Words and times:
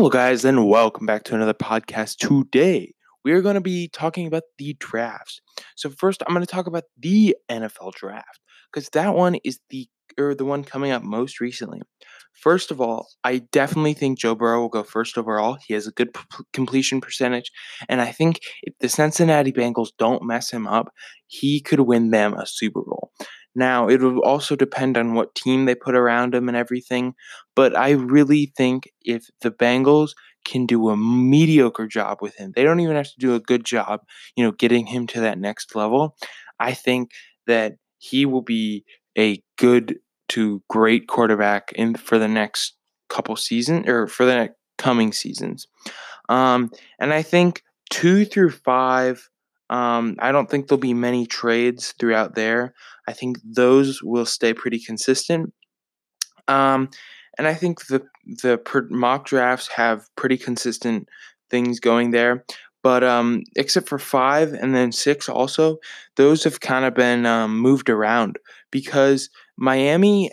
Hello, 0.00 0.08
guys, 0.08 0.46
and 0.46 0.66
welcome 0.66 1.04
back 1.04 1.24
to 1.24 1.34
another 1.34 1.52
podcast. 1.52 2.16
Today, 2.16 2.94
we 3.22 3.32
are 3.32 3.42
going 3.42 3.56
to 3.56 3.60
be 3.60 3.86
talking 3.88 4.26
about 4.26 4.44
the 4.56 4.74
drafts. 4.80 5.42
So, 5.76 5.90
first, 5.90 6.22
I'm 6.26 6.32
going 6.32 6.40
to 6.40 6.50
talk 6.50 6.66
about 6.66 6.84
the 6.98 7.36
NFL 7.50 7.92
draft 7.92 8.40
because 8.72 8.88
that 8.94 9.14
one 9.14 9.34
is 9.44 9.60
the 9.68 9.86
or 10.18 10.34
the 10.34 10.46
one 10.46 10.64
coming 10.64 10.90
up 10.90 11.02
most 11.02 11.38
recently. 11.38 11.82
First 12.32 12.70
of 12.70 12.80
all, 12.80 13.08
I 13.24 13.42
definitely 13.52 13.92
think 13.92 14.18
Joe 14.18 14.34
Burrow 14.34 14.60
will 14.60 14.70
go 14.70 14.84
first 14.84 15.18
overall. 15.18 15.58
He 15.66 15.74
has 15.74 15.86
a 15.86 15.92
good 15.92 16.14
p- 16.14 16.44
completion 16.54 17.02
percentage, 17.02 17.52
and 17.86 18.00
I 18.00 18.10
think 18.10 18.40
if 18.62 18.72
the 18.80 18.88
Cincinnati 18.88 19.52
Bengals 19.52 19.90
don't 19.98 20.22
mess 20.22 20.50
him 20.50 20.66
up, 20.66 20.94
he 21.26 21.60
could 21.60 21.80
win 21.80 22.08
them 22.08 22.32
a 22.32 22.46
Super 22.46 22.80
Bowl. 22.80 23.12
Now, 23.54 23.88
it 23.88 24.00
will 24.00 24.22
also 24.22 24.54
depend 24.54 24.96
on 24.96 25.14
what 25.14 25.34
team 25.34 25.64
they 25.64 25.74
put 25.74 25.96
around 25.96 26.34
him 26.34 26.48
and 26.48 26.56
everything, 26.56 27.14
but 27.60 27.76
I 27.76 27.90
really 27.90 28.54
think 28.56 28.90
if 29.02 29.28
the 29.42 29.50
Bengals 29.50 30.12
can 30.46 30.64
do 30.64 30.88
a 30.88 30.96
mediocre 30.96 31.86
job 31.86 32.22
with 32.22 32.34
him, 32.36 32.54
they 32.56 32.64
don't 32.64 32.80
even 32.80 32.96
have 32.96 33.12
to 33.12 33.18
do 33.18 33.34
a 33.34 33.38
good 33.38 33.66
job, 33.66 34.00
you 34.34 34.42
know, 34.42 34.50
getting 34.50 34.86
him 34.86 35.06
to 35.08 35.20
that 35.20 35.38
next 35.38 35.76
level. 35.76 36.16
I 36.58 36.72
think 36.72 37.10
that 37.46 37.74
he 37.98 38.24
will 38.24 38.40
be 38.40 38.86
a 39.18 39.42
good 39.58 39.98
to 40.30 40.62
great 40.70 41.06
quarterback 41.06 41.72
in 41.72 41.96
for 41.96 42.18
the 42.18 42.28
next 42.28 42.78
couple 43.10 43.36
seasons 43.36 43.86
or 43.86 44.06
for 44.06 44.24
the 44.24 44.48
coming 44.78 45.12
seasons. 45.12 45.66
Um, 46.30 46.70
and 46.98 47.12
I 47.12 47.20
think 47.20 47.62
two 47.90 48.24
through 48.24 48.52
five, 48.52 49.28
um, 49.68 50.16
I 50.18 50.32
don't 50.32 50.48
think 50.48 50.68
there'll 50.68 50.80
be 50.80 50.94
many 50.94 51.26
trades 51.26 51.92
throughout 52.00 52.36
there. 52.36 52.72
I 53.06 53.12
think 53.12 53.36
those 53.44 54.02
will 54.02 54.24
stay 54.24 54.54
pretty 54.54 54.78
consistent. 54.78 55.52
Um, 56.48 56.88
and 57.38 57.46
I 57.46 57.54
think 57.54 57.86
the 57.86 58.02
the 58.42 58.58
per- 58.58 58.88
mock 58.90 59.26
drafts 59.26 59.68
have 59.68 60.08
pretty 60.16 60.36
consistent 60.36 61.08
things 61.50 61.80
going 61.80 62.10
there. 62.10 62.44
But 62.82 63.04
um, 63.04 63.42
except 63.56 63.88
for 63.88 63.98
five 63.98 64.52
and 64.54 64.74
then 64.74 64.92
six, 64.92 65.28
also 65.28 65.78
those 66.16 66.44
have 66.44 66.60
kind 66.60 66.84
of 66.84 66.94
been 66.94 67.26
um, 67.26 67.58
moved 67.58 67.90
around 67.90 68.38
because 68.70 69.28
Miami, 69.56 70.30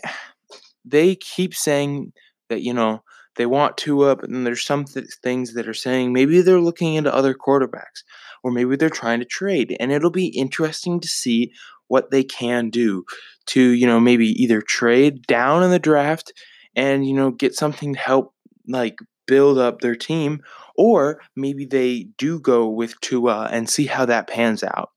they 0.86 1.16
keep 1.16 1.54
saying 1.54 2.14
that 2.50 2.62
you 2.62 2.74
know 2.74 3.04
they 3.36 3.46
want 3.46 3.78
to 3.78 4.04
up, 4.04 4.24
and 4.24 4.46
there's 4.46 4.66
some 4.66 4.86
th- 4.86 5.06
things 5.22 5.54
that 5.54 5.68
are 5.68 5.74
saying 5.74 6.14
maybe 6.14 6.42
they're 6.42 6.62
looking 6.62 6.96
into 6.96 7.14
other 7.14 7.34
quarterbacks, 7.34 8.04
or 8.44 8.52
maybe 8.52 8.76
they're 8.76 8.90
trying 8.90 9.20
to 9.20 9.26
trade, 9.26 9.76
and 9.80 9.92
it'll 9.92 10.10
be 10.10 10.28
interesting 10.28 11.00
to 11.02 11.08
see 11.08 11.52
what 11.88 12.12
they 12.12 12.24
can 12.24 12.70
do 12.70 13.04
to 13.48 13.62
you 13.62 13.86
know 13.86 14.00
maybe 14.00 14.28
either 14.42 14.62
trade 14.62 15.26
down 15.28 15.64
in 15.64 15.72
the 15.72 15.80
draft 15.80 16.32
and 16.78 17.06
you 17.06 17.14
know 17.14 17.32
get 17.32 17.56
something 17.56 17.94
to 17.94 18.00
help 18.00 18.34
like 18.70 19.00
build 19.26 19.58
up 19.58 19.82
their 19.82 19.96
team, 19.96 20.42
or 20.78 21.20
maybe 21.36 21.66
they 21.66 22.08
do 22.18 22.40
go 22.40 22.70
with 22.70 23.00
Tua 23.02 23.50
and 23.52 23.70
see 23.70 23.88
how 23.88 24.06
that 24.06 24.28
pans 24.28 24.64
out. 24.64 24.92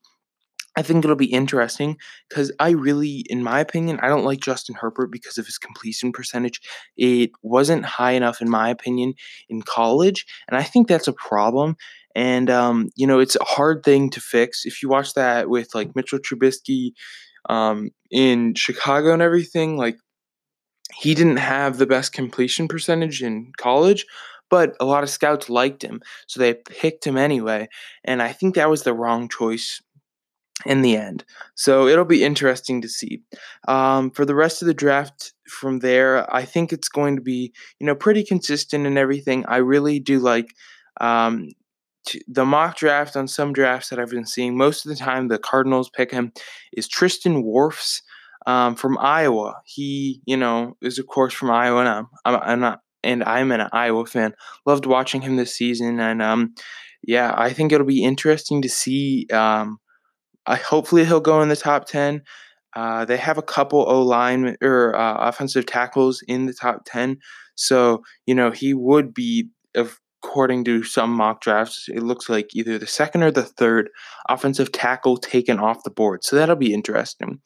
I 0.76 0.82
think 0.82 1.04
it'll 1.04 1.16
be 1.16 1.32
interesting 1.32 1.96
because 2.28 2.52
I 2.60 2.70
really, 2.70 3.24
in 3.28 3.42
my 3.42 3.58
opinion, 3.58 3.98
I 4.00 4.08
don't 4.08 4.24
like 4.24 4.40
Justin 4.40 4.76
Herbert 4.76 5.10
because 5.10 5.36
of 5.36 5.46
his 5.46 5.58
completion 5.58 6.12
percentage. 6.12 6.60
It 6.96 7.32
wasn't 7.42 7.84
high 7.84 8.12
enough, 8.12 8.40
in 8.40 8.48
my 8.48 8.70
opinion, 8.70 9.14
in 9.48 9.62
college, 9.62 10.26
and 10.48 10.56
I 10.56 10.62
think 10.62 10.86
that's 10.86 11.08
a 11.08 11.12
problem. 11.12 11.76
And 12.14 12.50
um, 12.50 12.90
you 12.94 13.06
know, 13.06 13.18
it's 13.18 13.36
a 13.36 13.44
hard 13.44 13.82
thing 13.82 14.10
to 14.10 14.20
fix. 14.20 14.64
If 14.64 14.82
you 14.82 14.88
watch 14.88 15.14
that 15.14 15.48
with 15.48 15.74
like 15.74 15.96
Mitchell 15.96 16.18
Trubisky 16.18 16.92
um, 17.48 17.90
in 18.10 18.54
Chicago 18.54 19.12
and 19.12 19.22
everything, 19.22 19.76
like 19.76 19.96
he 20.94 21.14
didn't 21.14 21.38
have 21.38 21.78
the 21.78 21.86
best 21.86 22.12
completion 22.12 22.68
percentage 22.68 23.22
in 23.22 23.52
college, 23.58 24.06
but 24.48 24.76
a 24.80 24.84
lot 24.84 25.02
of 25.02 25.10
scouts 25.10 25.48
liked 25.48 25.82
him, 25.82 26.00
so 26.26 26.40
they 26.40 26.54
picked 26.54 27.06
him 27.06 27.16
anyway. 27.16 27.68
And 28.04 28.20
I 28.22 28.32
think 28.32 28.54
that 28.54 28.70
was 28.70 28.82
the 28.82 28.94
wrong 28.94 29.28
choice 29.28 29.80
in 30.66 30.82
the 30.82 30.96
end. 30.96 31.24
So 31.54 31.86
it'll 31.86 32.04
be 32.04 32.24
interesting 32.24 32.82
to 32.82 32.88
see. 32.88 33.22
Um, 33.68 34.10
for 34.10 34.24
the 34.24 34.34
rest 34.34 34.62
of 34.62 34.66
the 34.66 34.74
draft 34.74 35.32
from 35.48 35.78
there, 35.78 36.32
I 36.34 36.44
think 36.44 36.72
it's 36.72 36.88
going 36.88 37.16
to 37.16 37.22
be, 37.22 37.52
you 37.78 37.86
know, 37.86 37.94
pretty 37.94 38.24
consistent 38.24 38.86
and 38.86 38.98
everything. 38.98 39.44
I 39.46 39.58
really 39.58 40.00
do 40.00 40.18
like 40.18 40.54
um, 41.00 41.48
the 42.26 42.44
mock 42.44 42.76
draft 42.76 43.16
on 43.16 43.28
some 43.28 43.52
drafts 43.52 43.88
that 43.88 43.98
I've 43.98 44.10
been 44.10 44.26
seeing. 44.26 44.56
Most 44.56 44.84
of 44.84 44.90
the 44.90 44.96
time, 44.96 45.28
the 45.28 45.38
Cardinals 45.38 45.90
pick 45.90 46.10
him 46.10 46.32
is 46.72 46.88
Tristan 46.88 47.42
Wirfs 47.42 48.02
um, 48.46 48.74
from 48.74 48.98
Iowa. 48.98 49.60
He, 49.64 50.20
you 50.24 50.36
know, 50.36 50.76
is 50.82 50.98
of 50.98 51.06
course 51.06 51.32
from 51.32 51.50
Iowa, 51.50 51.80
and 51.80 51.88
I'm, 51.88 52.06
I'm, 52.42 52.60
not, 52.60 52.80
and 53.02 53.24
I'm 53.24 53.52
an 53.52 53.68
Iowa 53.72 54.06
fan. 54.06 54.34
Loved 54.66 54.86
watching 54.86 55.22
him 55.22 55.36
this 55.36 55.54
season, 55.54 56.00
and 56.00 56.22
um, 56.22 56.54
yeah, 57.02 57.34
I 57.36 57.52
think 57.52 57.72
it'll 57.72 57.86
be 57.86 58.04
interesting 58.04 58.62
to 58.62 58.68
see. 58.68 59.26
Um, 59.32 59.78
I 60.46 60.56
hopefully 60.56 61.04
he'll 61.04 61.20
go 61.20 61.42
in 61.42 61.48
the 61.48 61.56
top 61.56 61.86
ten. 61.86 62.22
Uh, 62.74 63.04
they 63.04 63.16
have 63.16 63.38
a 63.38 63.42
couple 63.42 63.80
O 63.80 64.02
line 64.02 64.56
or 64.62 64.96
uh, 64.96 65.28
offensive 65.28 65.66
tackles 65.66 66.22
in 66.28 66.46
the 66.46 66.54
top 66.54 66.82
ten, 66.86 67.18
so 67.54 68.02
you 68.26 68.34
know 68.34 68.50
he 68.50 68.74
would 68.74 69.12
be, 69.12 69.48
according 70.22 70.64
to 70.64 70.82
some 70.82 71.10
mock 71.10 71.40
drafts, 71.40 71.88
it 71.88 72.02
looks 72.02 72.28
like 72.28 72.54
either 72.54 72.78
the 72.78 72.86
second 72.86 73.22
or 73.22 73.30
the 73.30 73.42
third 73.42 73.90
offensive 74.28 74.72
tackle 74.72 75.16
taken 75.16 75.58
off 75.58 75.82
the 75.84 75.90
board. 75.90 76.24
So 76.24 76.36
that'll 76.36 76.56
be 76.56 76.74
interesting. 76.74 77.40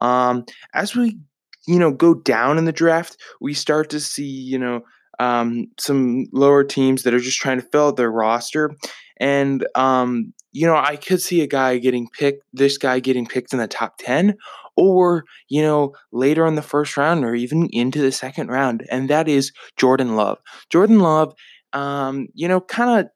Um, 0.00 0.44
as 0.74 0.94
we 0.94 1.18
you 1.66 1.78
know 1.78 1.92
go 1.92 2.14
down 2.14 2.58
in 2.58 2.64
the 2.64 2.72
draft, 2.72 3.16
we 3.40 3.54
start 3.54 3.90
to 3.90 4.00
see 4.00 4.26
you 4.26 4.58
know 4.58 4.82
um, 5.18 5.66
some 5.78 6.26
lower 6.32 6.64
teams 6.64 7.02
that 7.02 7.14
are 7.14 7.20
just 7.20 7.40
trying 7.40 7.60
to 7.60 7.68
fill 7.70 7.88
out 7.88 7.96
their 7.96 8.10
roster. 8.10 8.70
And 9.18 9.66
um, 9.74 10.32
you 10.52 10.66
know, 10.66 10.76
I 10.76 10.96
could 10.96 11.20
see 11.20 11.40
a 11.40 11.46
guy 11.46 11.78
getting 11.78 12.08
picked, 12.08 12.44
this 12.52 12.76
guy 12.78 13.00
getting 13.00 13.26
picked 13.26 13.52
in 13.52 13.58
the 13.58 13.66
top 13.66 13.94
10, 13.98 14.36
or, 14.76 15.24
you 15.48 15.62
know, 15.62 15.94
later 16.12 16.46
in 16.46 16.54
the 16.54 16.62
first 16.62 16.96
round 16.96 17.24
or 17.24 17.34
even 17.34 17.68
into 17.72 18.00
the 18.00 18.12
second 18.12 18.48
round. 18.48 18.86
And 18.90 19.08
that 19.10 19.28
is 19.28 19.52
Jordan 19.76 20.14
Love. 20.14 20.38
Jordan 20.70 21.00
Love, 21.00 21.34
um, 21.72 22.28
you 22.34 22.48
know, 22.48 22.60
kind 22.60 23.00
of 23.00 23.10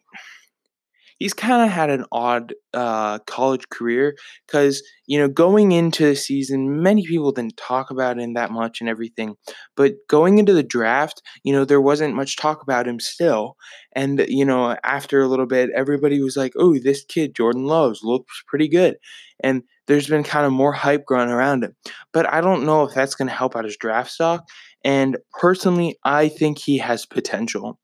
he's 1.18 1.32
kind 1.34 1.62
of 1.62 1.70
had 1.70 1.90
an 1.90 2.04
odd 2.12 2.54
uh, 2.74 3.18
college 3.20 3.68
career 3.70 4.16
because 4.46 4.82
you 5.06 5.18
know 5.18 5.28
going 5.28 5.72
into 5.72 6.04
the 6.04 6.16
season 6.16 6.82
many 6.82 7.06
people 7.06 7.32
didn't 7.32 7.56
talk 7.56 7.90
about 7.90 8.18
him 8.18 8.34
that 8.34 8.50
much 8.50 8.80
and 8.80 8.88
everything 8.88 9.34
but 9.76 9.94
going 10.08 10.38
into 10.38 10.52
the 10.52 10.62
draft 10.62 11.22
you 11.42 11.52
know 11.52 11.64
there 11.64 11.80
wasn't 11.80 12.14
much 12.14 12.36
talk 12.36 12.62
about 12.62 12.86
him 12.86 13.00
still 13.00 13.56
and 13.94 14.24
you 14.28 14.44
know 14.44 14.76
after 14.84 15.20
a 15.20 15.28
little 15.28 15.46
bit 15.46 15.70
everybody 15.74 16.20
was 16.20 16.36
like 16.36 16.52
oh 16.56 16.78
this 16.78 17.04
kid 17.04 17.34
jordan 17.34 17.64
loves 17.66 18.00
looks 18.02 18.42
pretty 18.46 18.68
good 18.68 18.96
and 19.42 19.62
there's 19.86 20.08
been 20.08 20.24
kind 20.24 20.44
of 20.46 20.52
more 20.52 20.72
hype 20.72 21.04
growing 21.06 21.30
around 21.30 21.64
him 21.64 21.74
but 22.12 22.30
i 22.32 22.40
don't 22.40 22.64
know 22.64 22.84
if 22.84 22.94
that's 22.94 23.14
going 23.14 23.28
to 23.28 23.34
help 23.34 23.56
out 23.56 23.64
his 23.64 23.76
draft 23.76 24.10
stock 24.10 24.44
and 24.84 25.16
personally 25.40 25.96
i 26.04 26.28
think 26.28 26.58
he 26.58 26.76
has 26.78 27.06
potential 27.06 27.78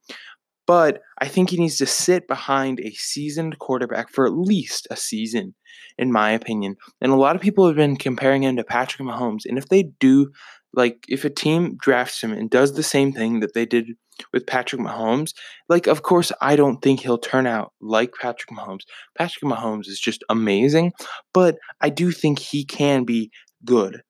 but 0.67 1.01
I 1.19 1.29
think 1.29 1.51
he 1.51 1.57
needs 1.57 1.77
to 1.79 1.87
sit 1.87 2.29
behind 2.29 2.81
a 2.81 2.93
seasoned 2.93 3.59
quarterback 3.59 4.11
for 4.11 4.27
at 4.27 4.33
least 4.33 4.87
a 4.91 4.97
season, 4.97 5.55
in 5.99 6.13
my 6.13 6.31
opinion. 6.31 6.77
And 7.01 7.13
a 7.13 7.17
lot 7.17 7.37
of 7.37 7.43
people 7.43 7.67
have 7.67 7.77
been 7.77 7.97
comparing 7.97 8.43
him 8.43 8.57
to 8.57 8.65
Patrick 8.65 9.07
Mahomes. 9.07 9.45
And 9.45 9.59
if 9.59 9.69
they 9.69 9.85
do, 10.01 10.31
like, 10.73 11.05
if 11.09 11.25
a 11.25 11.31
team 11.31 11.77
drafts 11.81 12.23
him 12.23 12.33
and 12.33 12.49
does 12.49 12.75
the 12.75 12.83
same 12.83 13.13
thing 13.13 13.41
that 13.41 13.55
they 13.55 13.67
did 13.67 13.89
with 14.33 14.47
Patrick 14.47 14.81
Mahomes, 14.81 15.33
like, 15.69 15.87
of 15.87 16.03
course, 16.03 16.33
I 16.41 16.57
don't 16.57 16.81
think 16.81 17.01
he'll 17.01 17.19
turn 17.19 17.47
out 17.47 17.73
like 17.81 18.13
Patrick 18.21 18.57
Mahomes. 18.57 18.83
Patrick 19.19 19.51
Mahomes 19.51 19.89
is 19.89 19.99
just 19.99 20.23
amazing, 20.29 20.93
but 21.35 21.59
I 21.81 21.91
do 21.91 22.13
think 22.13 22.39
he 22.39 22.65
can 22.65 23.05
be 23.05 23.31
good. 23.65 24.03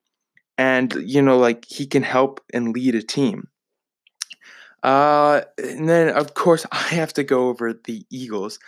And, 0.59 0.93
you 0.95 1.23
know, 1.23 1.39
like, 1.39 1.65
he 1.67 1.87
can 1.87 2.03
help 2.03 2.41
and 2.53 2.75
lead 2.75 2.95
a 2.95 3.03
team. 3.03 3.49
Uh, 4.83 5.43
and 5.59 5.89
then 5.89 6.09
of 6.09 6.35
course 6.35 6.67
I 6.73 6.77
have 6.95 7.13
to 7.15 7.25
go 7.25 7.49
over 7.49 7.73
the 7.73 8.05
Eagles. 8.11 8.59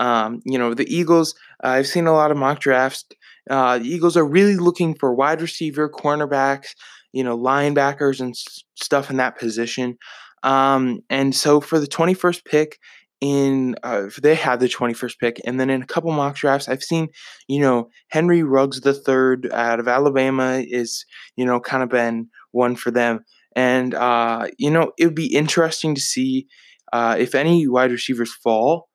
Um, 0.00 0.40
you 0.44 0.58
know 0.58 0.74
the 0.74 0.92
Eagles. 0.92 1.34
Uh, 1.62 1.68
I've 1.68 1.86
seen 1.86 2.06
a 2.06 2.12
lot 2.12 2.30
of 2.30 2.36
mock 2.36 2.60
drafts. 2.60 3.04
Uh, 3.48 3.78
the 3.78 3.88
Eagles 3.88 4.16
are 4.16 4.26
really 4.26 4.56
looking 4.56 4.94
for 4.94 5.14
wide 5.14 5.40
receiver, 5.42 5.88
cornerbacks, 5.88 6.68
you 7.12 7.22
know, 7.22 7.38
linebackers 7.38 8.20
and 8.20 8.30
s- 8.32 8.64
stuff 8.74 9.10
in 9.10 9.18
that 9.18 9.38
position. 9.38 9.96
Um, 10.42 11.00
and 11.10 11.34
so 11.34 11.60
for 11.60 11.78
the 11.78 11.86
21st 11.86 12.44
pick 12.44 12.78
in, 13.20 13.76
uh, 13.82 14.08
they 14.22 14.34
have 14.34 14.60
the 14.60 14.68
21st 14.68 15.18
pick, 15.18 15.40
and 15.46 15.58
then 15.60 15.70
in 15.70 15.82
a 15.82 15.86
couple 15.86 16.10
mock 16.12 16.36
drafts, 16.36 16.68
I've 16.68 16.82
seen, 16.82 17.08
you 17.48 17.60
know, 17.60 17.88
Henry 18.08 18.42
Ruggs 18.42 18.80
the 18.80 18.92
third 18.94 19.50
out 19.52 19.80
of 19.80 19.88
Alabama 19.88 20.62
is, 20.66 21.04
you 21.36 21.44
know, 21.44 21.60
kind 21.60 21.82
of 21.82 21.88
been 21.88 22.28
one 22.52 22.76
for 22.76 22.90
them. 22.90 23.20
And, 23.56 23.94
uh, 23.94 24.48
you 24.58 24.70
know, 24.70 24.92
it 24.98 25.06
would 25.06 25.14
be 25.14 25.34
interesting 25.34 25.94
to 25.94 26.00
see 26.00 26.46
uh, 26.92 27.16
if 27.18 27.34
any 27.34 27.66
wide 27.68 27.90
receivers 27.92 28.32
fall, 28.32 28.88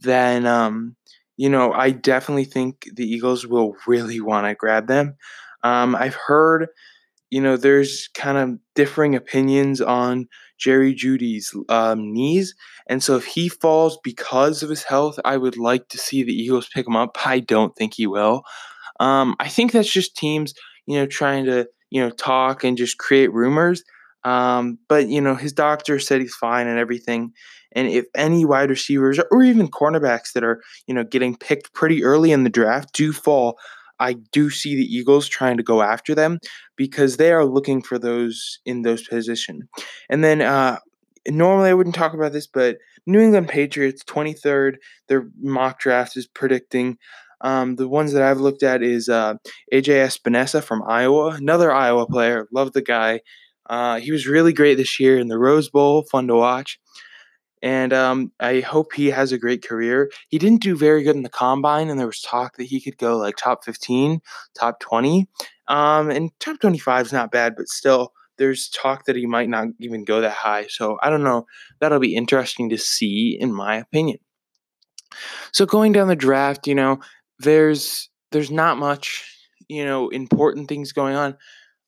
then, 0.00 0.46
um, 0.46 0.96
you 1.36 1.48
know, 1.48 1.72
I 1.72 1.90
definitely 1.90 2.44
think 2.44 2.86
the 2.94 3.04
Eagles 3.04 3.46
will 3.46 3.74
really 3.86 4.20
want 4.20 4.46
to 4.46 4.54
grab 4.54 4.86
them. 4.88 5.16
Um, 5.62 5.94
I've 5.94 6.14
heard, 6.14 6.68
you 7.30 7.40
know, 7.40 7.56
there's 7.56 8.08
kind 8.14 8.38
of 8.38 8.58
differing 8.74 9.14
opinions 9.14 9.80
on 9.80 10.28
Jerry 10.58 10.94
Jeudy's 10.94 11.54
um, 11.68 12.12
knees, 12.12 12.54
And 12.88 13.02
so 13.02 13.16
if 13.16 13.26
he 13.26 13.48
falls 13.48 13.98
because 14.02 14.62
of 14.62 14.70
his 14.70 14.84
health, 14.84 15.18
I 15.24 15.36
would 15.36 15.58
like 15.58 15.88
to 15.88 15.98
see 15.98 16.22
the 16.22 16.32
Eagles 16.32 16.68
pick 16.72 16.86
him 16.86 16.96
up. 16.96 17.16
I 17.26 17.40
don't 17.40 17.74
think 17.76 17.94
he 17.94 18.06
will. 18.06 18.42
Um, 19.00 19.36
I 19.40 19.48
think 19.48 19.72
that's 19.72 19.92
just 19.92 20.16
teams, 20.16 20.54
you 20.86 20.98
know, 20.98 21.06
trying 21.06 21.46
to, 21.46 21.68
you 21.90 22.00
know, 22.00 22.10
talk 22.10 22.64
and 22.64 22.76
just 22.78 22.98
create 22.98 23.32
rumors. 23.32 23.84
Um, 24.26 24.78
but 24.88 25.08
you 25.08 25.20
know, 25.20 25.36
his 25.36 25.52
doctor 25.52 26.00
said 26.00 26.20
he's 26.20 26.34
fine 26.34 26.66
and 26.66 26.80
everything. 26.80 27.32
And 27.72 27.88
if 27.88 28.06
any 28.16 28.44
wide 28.44 28.70
receivers 28.70 29.20
or 29.30 29.42
even 29.42 29.68
cornerbacks 29.68 30.32
that 30.32 30.42
are, 30.42 30.60
you 30.88 30.94
know, 30.94 31.04
getting 31.04 31.36
picked 31.36 31.72
pretty 31.74 32.02
early 32.02 32.32
in 32.32 32.42
the 32.42 32.50
draft 32.50 32.92
do 32.92 33.12
fall, 33.12 33.56
I 34.00 34.14
do 34.32 34.50
see 34.50 34.74
the 34.74 34.82
Eagles 34.82 35.28
trying 35.28 35.56
to 35.58 35.62
go 35.62 35.80
after 35.80 36.12
them 36.12 36.40
because 36.74 37.18
they 37.18 37.30
are 37.30 37.44
looking 37.44 37.82
for 37.82 38.00
those 38.00 38.58
in 38.66 38.82
those 38.82 39.06
position. 39.06 39.68
And 40.10 40.24
then 40.24 40.42
uh, 40.42 40.78
normally 41.28 41.70
I 41.70 41.74
wouldn't 41.74 41.94
talk 41.94 42.12
about 42.12 42.32
this, 42.32 42.48
but 42.48 42.78
New 43.06 43.20
England 43.20 43.48
Patriots 43.48 44.02
23rd, 44.04 44.76
their 45.06 45.28
mock 45.40 45.78
draft 45.78 46.16
is 46.16 46.26
predicting. 46.26 46.98
Um, 47.42 47.76
the 47.76 47.86
ones 47.86 48.12
that 48.12 48.22
I've 48.22 48.40
looked 48.40 48.64
at 48.64 48.82
is 48.82 49.08
uh, 49.08 49.34
AJ 49.72 50.18
Epenesa 50.18 50.64
from 50.64 50.82
Iowa, 50.88 51.36
another 51.36 51.70
Iowa 51.70 52.06
player. 52.06 52.48
Love 52.52 52.72
the 52.72 52.82
guy. 52.82 53.20
Uh, 53.68 53.98
he 54.00 54.12
was 54.12 54.26
really 54.26 54.52
great 54.52 54.76
this 54.76 55.00
year 55.00 55.18
in 55.18 55.28
the 55.28 55.38
Rose 55.38 55.68
Bowl, 55.68 56.04
fun 56.10 56.26
to 56.28 56.34
watch. 56.34 56.78
And 57.62 57.92
um, 57.92 58.32
I 58.38 58.60
hope 58.60 58.92
he 58.92 59.06
has 59.06 59.32
a 59.32 59.38
great 59.38 59.66
career. 59.66 60.10
He 60.28 60.38
didn't 60.38 60.62
do 60.62 60.76
very 60.76 61.02
good 61.02 61.16
in 61.16 61.22
the 61.22 61.28
combine, 61.28 61.88
and 61.88 61.98
there 61.98 62.06
was 62.06 62.20
talk 62.20 62.56
that 62.56 62.64
he 62.64 62.80
could 62.80 62.98
go 62.98 63.16
like 63.16 63.36
top 63.36 63.64
15, 63.64 64.20
top 64.54 64.78
20. 64.80 65.26
Um, 65.68 66.10
and 66.10 66.30
top 66.38 66.60
25 66.60 67.06
is 67.06 67.12
not 67.12 67.32
bad, 67.32 67.54
but 67.56 67.68
still, 67.68 68.12
there's 68.38 68.68
talk 68.68 69.06
that 69.06 69.16
he 69.16 69.26
might 69.26 69.48
not 69.48 69.68
even 69.80 70.04
go 70.04 70.20
that 70.20 70.32
high. 70.32 70.66
So 70.68 70.98
I 71.02 71.10
don't 71.10 71.24
know. 71.24 71.46
That'll 71.80 71.98
be 71.98 72.14
interesting 72.14 72.68
to 72.68 72.78
see, 72.78 73.36
in 73.40 73.52
my 73.52 73.76
opinion. 73.76 74.18
So 75.52 75.64
going 75.64 75.92
down 75.92 76.08
the 76.08 76.16
draft, 76.16 76.66
you 76.66 76.74
know, 76.74 77.00
there's 77.38 78.10
there's 78.32 78.50
not 78.50 78.78
much, 78.78 79.24
you 79.68 79.84
know, 79.84 80.08
important 80.08 80.68
things 80.68 80.92
going 80.92 81.16
on. 81.16 81.36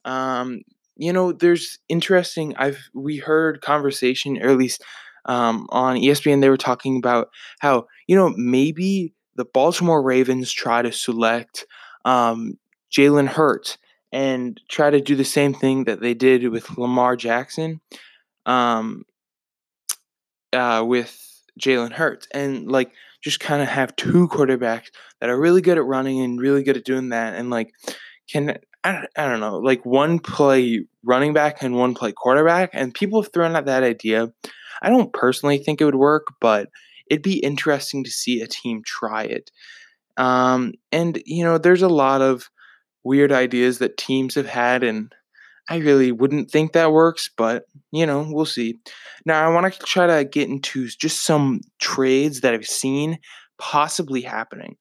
Um, 0.05 0.63
you 0.99 1.13
know, 1.13 1.33
there's 1.33 1.79
interesting. 1.89 2.55
I've 2.57 2.91
we 2.93 3.17
heard 3.17 3.63
conversation, 3.63 4.37
or 4.43 4.51
at 4.51 4.59
least 4.59 4.83
um, 5.25 5.67
on 5.71 5.97
ESPN, 5.97 6.41
they 6.41 6.51
were 6.51 6.57
talking 6.57 6.97
about 6.99 7.29
how 7.61 7.87
you 8.09 8.17
know 8.17 8.35
maybe 8.37 9.15
the 9.37 9.45
Baltimore 9.45 10.03
Ravens 10.03 10.53
try 10.53 10.83
to 10.83 10.93
select 10.93 11.65
um, 12.05 12.59
Jalen 12.93 13.29
Hurts 13.29 13.79
and 14.11 14.61
try 14.69 14.91
to 14.91 15.01
do 15.01 15.15
the 15.15 15.25
same 15.25 15.55
thing 15.55 15.85
that 15.85 16.01
they 16.01 16.15
did 16.15 16.49
with 16.49 16.77
Lamar 16.77 17.15
Jackson, 17.15 17.81
um, 18.47 19.05
uh, 20.53 20.83
with 20.85 21.43
Jalen 21.61 21.93
Hurts, 21.93 22.27
and 22.35 22.71
like 22.71 22.91
just 23.23 23.39
kind 23.39 23.63
of 23.63 23.69
have 23.69 23.95
two 23.95 24.27
quarterbacks 24.29 24.89
that 25.21 25.31
are 25.31 25.39
really 25.39 25.61
good 25.61 25.79
at 25.79 25.85
running 25.85 26.21
and 26.21 26.41
really 26.41 26.65
good 26.65 26.77
at 26.77 26.85
doing 26.85 27.11
that, 27.11 27.37
and 27.37 27.51
like 27.51 27.73
can 28.29 28.59
I, 28.85 29.07
I 29.17 29.29
don't 29.29 29.41
know, 29.41 29.59
like 29.59 29.85
one 29.85 30.19
play 30.19 30.85
running 31.03 31.33
back 31.33 31.63
and 31.63 31.75
one 31.75 31.95
play 31.95 32.13
quarterback, 32.13 32.71
and 32.73 32.95
people 32.95 33.23
have 33.23 33.33
thrown 33.33 33.57
out 33.57 33.67
that 33.67 33.83
idea. 33.83 34.33
I 34.81 34.91
don't 34.91 35.13
personally 35.13 35.59
think 35.59 35.81
it 35.81 35.85
would 35.85 35.95
work, 35.95 36.29
but 36.41 36.69
it'd 37.11 37.23
be 37.23 37.39
interesting 37.39 38.05
to 38.05 38.11
see 38.11 38.41
a 38.41 38.47
team 38.47 38.83
try 38.85 39.25
it. 39.25 39.51
Um, 40.17 40.75
and 40.93 41.21
you 41.27 41.45
know, 41.45 41.59
there's 41.59 41.83
a 41.83 41.89
lot 41.89 42.23
of 42.23 42.51
weird 43.05 43.33
ideas 43.33 43.79
that 43.79 43.97
teams 43.97 44.35
have 44.35 44.49
had, 44.49 44.83
and 44.83 45.13
I 45.69 45.79
really 45.79 46.13
wouldn't 46.13 46.51
think 46.51 46.73
that 46.73 46.93
works, 46.93 47.31
but 47.37 47.65
you 47.93 48.07
know, 48.07 48.27
we'll 48.29 48.47
see. 48.47 48.79
Now, 49.25 49.45
I 49.45 49.53
want 49.53 49.73
to 49.73 49.79
try 49.81 50.07
to 50.07 50.25
get 50.25 50.49
into 50.49 50.89
just 50.89 51.25
some 51.25 51.61
trades 51.81 52.41
that 52.41 52.55
I've 52.55 52.67
seen 52.67 53.19
possibly 53.59 54.23
happening. 54.23 54.77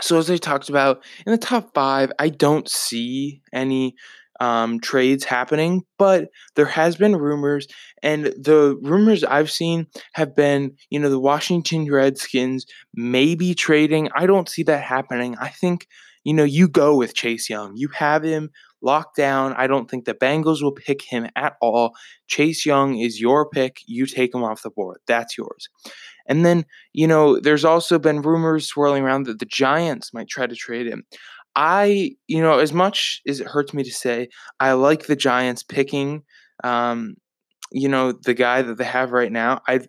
So, 0.00 0.18
as 0.18 0.30
I 0.30 0.36
talked 0.36 0.68
about 0.68 1.02
in 1.24 1.32
the 1.32 1.38
top 1.38 1.72
five, 1.74 2.12
I 2.18 2.28
don't 2.28 2.68
see 2.68 3.40
any 3.52 3.94
um, 4.40 4.80
trades 4.80 5.24
happening, 5.24 5.84
but 5.98 6.28
there 6.54 6.66
has 6.66 6.96
been 6.96 7.16
rumors, 7.16 7.66
and 8.02 8.26
the 8.26 8.78
rumors 8.82 9.24
I've 9.24 9.50
seen 9.50 9.86
have 10.12 10.34
been, 10.36 10.76
you 10.90 10.98
know, 10.98 11.08
the 11.08 11.20
Washington 11.20 11.90
Redskins 11.90 12.66
maybe 12.94 13.54
trading. 13.54 14.10
I 14.14 14.26
don't 14.26 14.48
see 14.48 14.62
that 14.64 14.82
happening. 14.82 15.36
I 15.40 15.48
think, 15.48 15.86
you 16.24 16.34
know, 16.34 16.44
you 16.44 16.68
go 16.68 16.96
with 16.96 17.14
Chase 17.14 17.48
Young. 17.48 17.76
You 17.76 17.88
have 17.94 18.22
him 18.22 18.50
locked 18.82 19.16
down. 19.16 19.54
I 19.54 19.66
don't 19.66 19.90
think 19.90 20.04
the 20.04 20.14
Bengals 20.14 20.62
will 20.62 20.72
pick 20.72 21.02
him 21.02 21.28
at 21.34 21.54
all. 21.62 21.92
Chase 22.28 22.66
Young 22.66 22.98
is 22.98 23.20
your 23.20 23.48
pick. 23.48 23.78
You 23.86 24.06
take 24.06 24.34
him 24.34 24.44
off 24.44 24.62
the 24.62 24.70
board. 24.70 24.98
That's 25.06 25.38
yours. 25.38 25.68
And 26.28 26.44
then, 26.44 26.64
you 26.92 27.06
know, 27.06 27.38
there's 27.40 27.64
also 27.64 27.98
been 27.98 28.22
rumors 28.22 28.66
swirling 28.68 29.04
around 29.04 29.26
that 29.26 29.38
the 29.38 29.46
Giants 29.46 30.12
might 30.12 30.28
try 30.28 30.46
to 30.46 30.54
trade 30.54 30.86
him. 30.86 31.04
I, 31.54 32.12
you 32.26 32.42
know, 32.42 32.58
as 32.58 32.72
much 32.72 33.22
as 33.26 33.40
it 33.40 33.46
hurts 33.46 33.72
me 33.72 33.82
to 33.82 33.92
say, 33.92 34.28
I 34.60 34.72
like 34.72 35.06
the 35.06 35.16
Giants 35.16 35.62
picking, 35.62 36.22
um, 36.64 37.16
you 37.72 37.88
know, 37.88 38.12
the 38.12 38.34
guy 38.34 38.62
that 38.62 38.76
they 38.76 38.84
have 38.84 39.12
right 39.12 39.32
now. 39.32 39.60
I, 39.66 39.80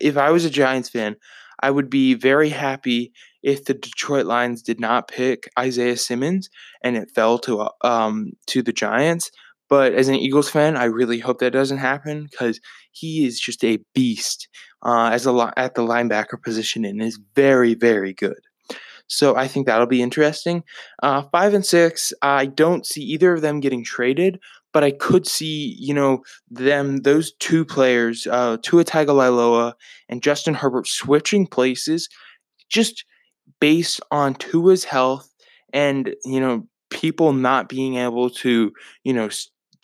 if 0.00 0.16
I 0.16 0.30
was 0.30 0.44
a 0.44 0.50
Giants 0.50 0.90
fan, 0.90 1.16
I 1.60 1.70
would 1.70 1.88
be 1.88 2.14
very 2.14 2.50
happy 2.50 3.12
if 3.42 3.64
the 3.64 3.74
Detroit 3.74 4.26
Lions 4.26 4.62
did 4.62 4.80
not 4.80 5.08
pick 5.08 5.48
Isaiah 5.58 5.96
Simmons 5.96 6.48
and 6.82 6.96
it 6.96 7.10
fell 7.14 7.38
to 7.40 7.60
uh, 7.60 7.68
um 7.82 8.32
to 8.48 8.62
the 8.62 8.72
Giants. 8.72 9.30
But 9.74 9.94
as 9.94 10.06
an 10.06 10.14
Eagles 10.14 10.48
fan, 10.48 10.76
I 10.76 10.84
really 10.84 11.18
hope 11.18 11.40
that 11.40 11.52
doesn't 11.52 11.78
happen 11.78 12.28
because 12.30 12.60
he 12.92 13.26
is 13.26 13.40
just 13.40 13.64
a 13.64 13.80
beast 13.92 14.46
uh, 14.84 15.10
as 15.12 15.26
a 15.26 15.52
at 15.56 15.74
the 15.74 15.82
linebacker 15.82 16.40
position 16.40 16.84
and 16.84 17.02
is 17.02 17.18
very 17.34 17.74
very 17.74 18.12
good. 18.12 18.38
So 19.08 19.34
I 19.34 19.48
think 19.48 19.66
that'll 19.66 19.88
be 19.88 20.00
interesting. 20.00 20.62
Uh, 21.02 21.22
five 21.32 21.54
and 21.54 21.66
six, 21.66 22.12
I 22.22 22.46
don't 22.46 22.86
see 22.86 23.02
either 23.02 23.32
of 23.32 23.40
them 23.40 23.58
getting 23.58 23.82
traded, 23.82 24.38
but 24.72 24.84
I 24.84 24.92
could 24.92 25.26
see, 25.26 25.74
you 25.76 25.92
know, 25.92 26.22
them 26.48 26.98
those 26.98 27.32
two 27.40 27.64
players, 27.64 28.28
uh, 28.30 28.58
Tua 28.62 28.84
Tagovailoa 28.84 29.72
and 30.08 30.22
Justin 30.22 30.54
Herbert, 30.54 30.86
switching 30.86 31.48
places, 31.48 32.08
just 32.70 33.04
based 33.60 34.00
on 34.12 34.36
Tua's 34.36 34.84
health 34.84 35.28
and 35.72 36.14
you 36.24 36.38
know 36.38 36.68
people 36.90 37.32
not 37.32 37.68
being 37.68 37.96
able 37.96 38.30
to, 38.30 38.70
you 39.02 39.12
know, 39.12 39.28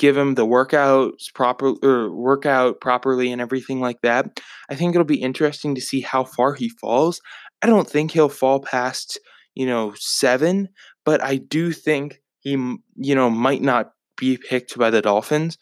give 0.01 0.17
him 0.17 0.35
the 0.35 0.47
workouts 0.47 1.33
proper 1.35 1.75
or 1.83 2.11
workout 2.11 2.81
properly 2.81 3.31
and 3.31 3.41
everything 3.41 3.81
like 3.81 4.01
that. 4.01 4.41
I 4.71 4.75
think 4.75 4.95
it'll 4.95 5.05
be 5.05 5.23
interesting 5.23 5.75
to 5.75 5.81
see 5.83 6.01
how 6.01 6.25
far 6.25 6.55
he 6.55 6.71
falls. 6.71 7.21
I 7.61 7.67
don't 7.67 7.89
think 7.89 8.11
he'll 8.11 8.31
fall 8.31 8.61
past, 8.61 9.21
you 9.55 9.67
know, 9.67 9.93
seven, 9.97 10.71
but 11.05 11.23
I 11.23 11.37
do 11.37 11.71
think 11.71 12.23
he, 12.39 12.53
you 12.53 13.15
know, 13.15 13.29
might 13.29 13.61
not 13.61 13.93
be 14.17 14.39
picked 14.39 14.79
by 14.79 14.89
the 14.89 15.03
Dolphins. 15.03 15.59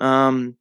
Um, 0.00 0.56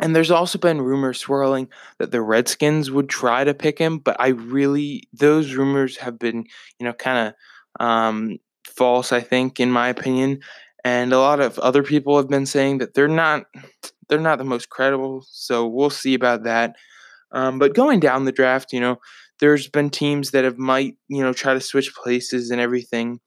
and 0.00 0.14
there's 0.14 0.30
also 0.30 0.56
been 0.56 0.80
rumors 0.80 1.18
swirling 1.18 1.68
that 1.98 2.12
the 2.12 2.22
Redskins 2.22 2.92
would 2.92 3.08
try 3.08 3.42
to 3.42 3.54
pick 3.54 3.76
him, 3.76 3.98
but 3.98 4.16
I 4.20 4.28
really, 4.28 5.08
those 5.12 5.54
rumors 5.54 5.96
have 5.96 6.16
been, 6.16 6.44
you 6.78 6.86
know, 6.86 6.92
kind 6.92 7.28
of 7.28 7.84
um, 7.84 8.38
false, 8.64 9.10
I 9.10 9.20
think, 9.20 9.58
in 9.58 9.72
my 9.72 9.88
opinion. 9.88 10.40
And 10.84 11.12
a 11.12 11.18
lot 11.18 11.40
of 11.40 11.58
other 11.60 11.82
people 11.82 12.16
have 12.16 12.28
been 12.28 12.46
saying 12.46 12.78
that 12.78 12.94
they're 12.94 13.08
not, 13.08 13.44
they're 14.08 14.20
not 14.20 14.38
the 14.38 14.44
most 14.44 14.68
credible. 14.68 15.24
So 15.28 15.66
we'll 15.66 15.90
see 15.90 16.14
about 16.14 16.44
that. 16.44 16.74
Um, 17.30 17.58
but 17.58 17.74
going 17.74 18.00
down 18.00 18.24
the 18.24 18.32
draft, 18.32 18.72
you 18.72 18.80
know, 18.80 18.98
there's 19.42 19.66
been 19.66 19.90
teams 19.90 20.30
that 20.30 20.44
have 20.44 20.56
might 20.56 20.96
you 21.08 21.20
know 21.20 21.32
try 21.32 21.52
to 21.52 21.60
switch 21.60 21.94
places 21.94 22.50
and 22.50 22.60
everything 22.60 23.20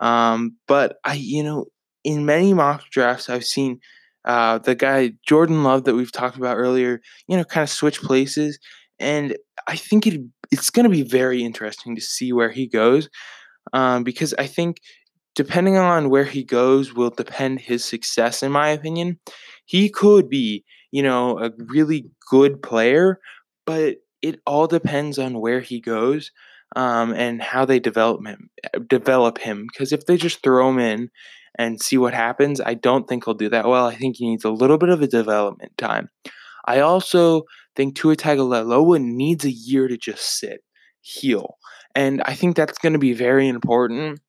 um, 0.00 0.56
but 0.66 0.96
i 1.04 1.14
you 1.14 1.42
know 1.42 1.66
in 2.04 2.24
many 2.24 2.54
mock 2.54 2.84
drafts 2.90 3.28
i've 3.28 3.44
seen 3.44 3.80
uh, 4.24 4.58
the 4.58 4.74
guy 4.74 5.12
jordan 5.26 5.64
love 5.64 5.84
that 5.84 5.94
we've 5.94 6.12
talked 6.12 6.36
about 6.36 6.56
earlier 6.56 7.00
you 7.28 7.36
know 7.36 7.44
kind 7.44 7.64
of 7.64 7.68
switch 7.68 8.00
places 8.00 8.58
and 8.98 9.36
i 9.66 9.76
think 9.76 10.06
it, 10.06 10.20
it's 10.52 10.70
going 10.70 10.84
to 10.84 10.90
be 10.90 11.02
very 11.02 11.42
interesting 11.42 11.96
to 11.96 12.00
see 12.00 12.32
where 12.32 12.50
he 12.50 12.66
goes 12.66 13.10
um, 13.72 14.04
because 14.04 14.32
i 14.38 14.46
think 14.46 14.76
depending 15.36 15.76
on 15.76 16.10
where 16.10 16.24
he 16.24 16.42
goes 16.42 16.94
will 16.94 17.10
depend 17.10 17.60
his 17.60 17.84
success 17.84 18.42
in 18.42 18.50
my 18.50 18.70
opinion 18.70 19.18
he 19.66 19.88
could 19.88 20.28
be 20.28 20.64
you 20.90 21.02
know 21.02 21.38
a 21.38 21.50
really 21.68 22.06
good 22.28 22.62
player 22.62 23.20
but 23.66 23.96
it 24.22 24.40
all 24.46 24.66
depends 24.66 25.18
on 25.18 25.40
where 25.40 25.60
he 25.60 25.80
goes 25.80 26.30
um, 26.74 27.12
and 27.14 27.42
how 27.42 27.64
they 27.64 27.78
develop 27.78 28.26
him. 28.26 28.50
Develop 28.88 29.38
him 29.38 29.66
because 29.70 29.92
if 29.92 30.06
they 30.06 30.16
just 30.16 30.42
throw 30.42 30.68
him 30.70 30.78
in 30.78 31.10
and 31.58 31.80
see 31.80 31.96
what 31.96 32.14
happens, 32.14 32.60
I 32.60 32.74
don't 32.74 33.06
think 33.08 33.24
he'll 33.24 33.34
do 33.34 33.48
that 33.50 33.66
well. 33.66 33.86
I 33.86 33.94
think 33.94 34.16
he 34.16 34.28
needs 34.28 34.44
a 34.44 34.50
little 34.50 34.78
bit 34.78 34.88
of 34.88 35.02
a 35.02 35.06
development 35.06 35.76
time. 35.78 36.08
I 36.66 36.80
also 36.80 37.42
think 37.76 37.94
Tua 37.94 38.16
Tagovailoa 38.16 39.00
needs 39.00 39.44
a 39.44 39.50
year 39.50 39.86
to 39.86 39.96
just 39.96 40.38
sit, 40.38 40.62
heal, 41.00 41.58
and 41.94 42.22
I 42.24 42.34
think 42.34 42.56
that's 42.56 42.78
going 42.78 42.94
to 42.94 42.98
be 42.98 43.12
very 43.12 43.46
important 43.46 44.20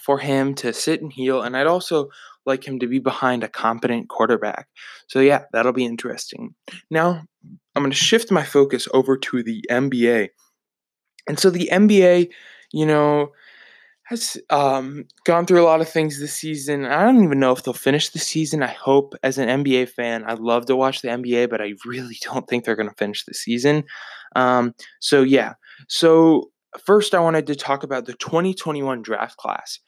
for 0.00 0.18
him 0.18 0.54
to 0.56 0.72
sit 0.72 1.02
and 1.02 1.12
heal. 1.12 1.42
And 1.42 1.56
I'd 1.56 1.66
also 1.66 2.08
like 2.46 2.66
him 2.66 2.78
to 2.80 2.86
be 2.86 2.98
behind 2.98 3.44
a 3.44 3.48
competent 3.48 4.08
quarterback. 4.08 4.68
So, 5.08 5.20
yeah, 5.20 5.44
that'll 5.52 5.72
be 5.72 5.84
interesting. 5.84 6.54
Now, 6.90 7.22
I'm 7.74 7.82
going 7.82 7.90
to 7.90 7.96
shift 7.96 8.30
my 8.30 8.44
focus 8.44 8.88
over 8.92 9.16
to 9.16 9.42
the 9.42 9.64
NBA. 9.70 10.28
And 11.26 11.38
so, 11.38 11.50
the 11.50 11.68
NBA, 11.72 12.30
you 12.72 12.86
know, 12.86 13.28
has 14.04 14.36
um, 14.50 15.04
gone 15.24 15.46
through 15.46 15.62
a 15.62 15.64
lot 15.64 15.80
of 15.80 15.88
things 15.88 16.20
this 16.20 16.34
season. 16.34 16.84
I 16.84 17.04
don't 17.04 17.24
even 17.24 17.40
know 17.40 17.52
if 17.52 17.62
they'll 17.62 17.72
finish 17.72 18.10
the 18.10 18.18
season. 18.18 18.62
I 18.62 18.68
hope, 18.68 19.14
as 19.22 19.38
an 19.38 19.64
NBA 19.64 19.88
fan, 19.88 20.24
I 20.26 20.34
love 20.34 20.66
to 20.66 20.76
watch 20.76 21.00
the 21.00 21.08
NBA, 21.08 21.48
but 21.48 21.62
I 21.62 21.72
really 21.86 22.18
don't 22.22 22.46
think 22.46 22.64
they're 22.64 22.76
going 22.76 22.88
to 22.88 22.94
finish 22.96 23.24
the 23.24 23.34
season. 23.34 23.84
Um, 24.36 24.74
so, 25.00 25.22
yeah. 25.22 25.54
So, 25.88 26.50
first, 26.84 27.14
I 27.14 27.20
wanted 27.20 27.46
to 27.48 27.54
talk 27.54 27.82
about 27.82 28.06
the 28.06 28.14
2021 28.14 29.02
draft 29.02 29.36
class. 29.36 29.78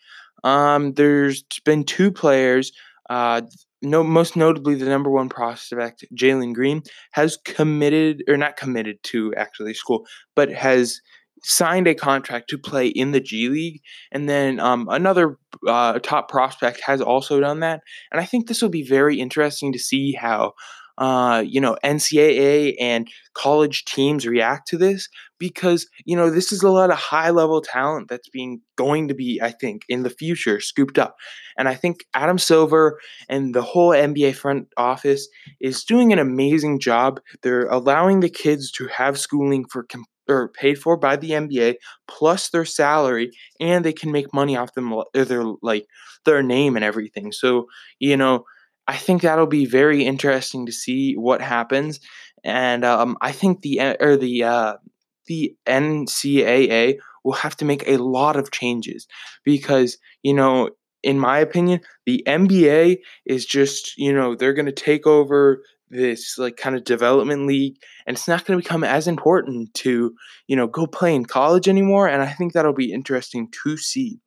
Um, 0.44 0.92
there's 0.94 1.42
been 1.64 1.84
two 1.84 2.12
players. 2.12 2.72
Uh, 3.08 3.42
no, 3.82 4.02
most 4.02 4.36
notably, 4.36 4.74
the 4.74 4.86
number 4.86 5.10
one 5.10 5.28
prospect, 5.28 6.04
Jalen 6.14 6.54
Green, 6.54 6.82
has 7.12 7.38
committed 7.44 8.24
or 8.28 8.36
not 8.36 8.56
committed 8.56 9.02
to 9.04 9.34
actually 9.34 9.74
school, 9.74 10.06
but 10.34 10.50
has 10.50 11.00
signed 11.44 11.86
a 11.86 11.94
contract 11.94 12.48
to 12.50 12.58
play 12.58 12.88
in 12.88 13.12
the 13.12 13.20
G 13.20 13.48
League, 13.48 13.80
and 14.10 14.28
then 14.28 14.58
um, 14.58 14.88
another 14.90 15.38
uh, 15.66 15.98
top 16.00 16.28
prospect 16.28 16.80
has 16.80 17.00
also 17.00 17.38
done 17.40 17.60
that. 17.60 17.82
And 18.10 18.20
I 18.20 18.24
think 18.24 18.48
this 18.48 18.62
will 18.62 18.70
be 18.70 18.82
very 18.82 19.20
interesting 19.20 19.72
to 19.72 19.78
see 19.78 20.12
how 20.12 20.54
uh, 20.98 21.42
you 21.46 21.60
know, 21.60 21.76
NCAA 21.84 22.74
and 22.80 23.08
college 23.34 23.84
teams 23.84 24.26
react 24.26 24.68
to 24.68 24.78
this 24.78 25.08
because, 25.38 25.86
you 26.04 26.16
know, 26.16 26.30
this 26.30 26.52
is 26.52 26.62
a 26.62 26.70
lot 26.70 26.90
of 26.90 26.96
high 26.96 27.30
level 27.30 27.60
talent 27.60 28.08
that's 28.08 28.28
being 28.28 28.60
going 28.76 29.08
to 29.08 29.14
be, 29.14 29.40
I 29.42 29.50
think, 29.50 29.82
in 29.88 30.02
the 30.02 30.10
future 30.10 30.60
scooped 30.60 30.98
up. 30.98 31.16
And 31.58 31.68
I 31.68 31.74
think 31.74 32.04
Adam 32.14 32.38
Silver 32.38 32.98
and 33.28 33.54
the 33.54 33.62
whole 33.62 33.90
NBA 33.90 34.34
front 34.34 34.68
office 34.76 35.28
is 35.60 35.84
doing 35.84 36.12
an 36.12 36.18
amazing 36.18 36.80
job. 36.80 37.20
They're 37.42 37.68
allowing 37.68 38.20
the 38.20 38.30
kids 38.30 38.70
to 38.72 38.86
have 38.88 39.18
schooling 39.18 39.66
for 39.70 39.84
com- 39.84 40.04
or 40.28 40.48
paid 40.48 40.76
for 40.78 40.96
by 40.96 41.16
the 41.16 41.30
NBA 41.30 41.76
plus 42.08 42.48
their 42.48 42.64
salary 42.64 43.30
and 43.60 43.84
they 43.84 43.92
can 43.92 44.10
make 44.10 44.34
money 44.34 44.56
off 44.56 44.74
them 44.74 44.92
their 45.14 45.44
like 45.62 45.86
their 46.24 46.42
name 46.42 46.76
and 46.76 46.84
everything. 46.84 47.32
So, 47.32 47.66
you 48.00 48.16
know, 48.16 48.44
I 48.88 48.96
think 48.96 49.22
that'll 49.22 49.46
be 49.46 49.66
very 49.66 50.04
interesting 50.04 50.66
to 50.66 50.72
see 50.72 51.14
what 51.14 51.40
happens, 51.40 52.00
and 52.44 52.84
um, 52.84 53.16
I 53.20 53.32
think 53.32 53.62
the 53.62 53.96
or 54.00 54.16
the 54.16 54.44
uh, 54.44 54.74
the 55.26 55.56
NCAA 55.66 56.98
will 57.24 57.32
have 57.32 57.56
to 57.56 57.64
make 57.64 57.86
a 57.86 57.96
lot 57.96 58.36
of 58.36 58.52
changes 58.52 59.06
because 59.44 59.98
you 60.22 60.34
know, 60.34 60.70
in 61.02 61.18
my 61.18 61.38
opinion, 61.38 61.80
the 62.04 62.22
NBA 62.26 62.98
is 63.24 63.44
just 63.44 63.96
you 63.98 64.12
know 64.12 64.34
they're 64.34 64.54
going 64.54 64.66
to 64.66 64.72
take 64.72 65.06
over 65.06 65.62
this 65.88 66.36
like 66.38 66.56
kind 66.56 66.74
of 66.74 66.84
development 66.84 67.46
league 67.46 67.76
and 68.06 68.16
it's 68.16 68.26
not 68.26 68.44
going 68.44 68.58
to 68.58 68.62
become 68.62 68.82
as 68.82 69.06
important 69.06 69.72
to 69.74 70.12
you 70.48 70.56
know 70.56 70.66
go 70.66 70.86
play 70.86 71.14
in 71.14 71.24
college 71.24 71.68
anymore 71.68 72.08
and 72.08 72.22
i 72.22 72.26
think 72.26 72.52
that'll 72.52 72.72
be 72.72 72.92
interesting 72.92 73.48
to 73.62 73.76
see. 73.76 74.18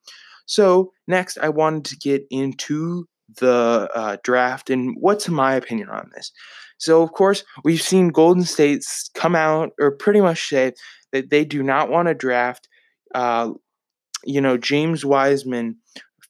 So 0.46 0.94
next 1.08 1.38
i 1.40 1.50
wanted 1.50 1.86
to 1.86 1.98
get 1.98 2.24
into 2.32 3.08
the 3.38 3.90
uh, 3.94 4.18
draft 4.24 4.70
and 4.70 4.96
what's 5.00 5.30
my 5.30 5.54
opinion 5.54 5.90
on 5.90 6.10
this. 6.16 6.32
So, 6.78 7.02
of 7.02 7.12
course, 7.12 7.44
we've 7.64 7.82
seen 7.82 8.08
Golden 8.10 8.44
State's 8.44 9.10
come 9.14 9.36
out 9.36 9.72
or 9.80 9.92
pretty 9.92 10.22
much 10.22 10.48
say 10.48 10.74
that 11.12 11.30
they 11.30 11.44
do 11.44 11.62
not 11.62 11.90
want 11.90 12.08
to 12.08 12.14
draft, 12.14 12.68
uh, 13.14 13.52
you 14.24 14.40
know, 14.40 14.58
James 14.58 15.04
Wiseman 15.04 15.76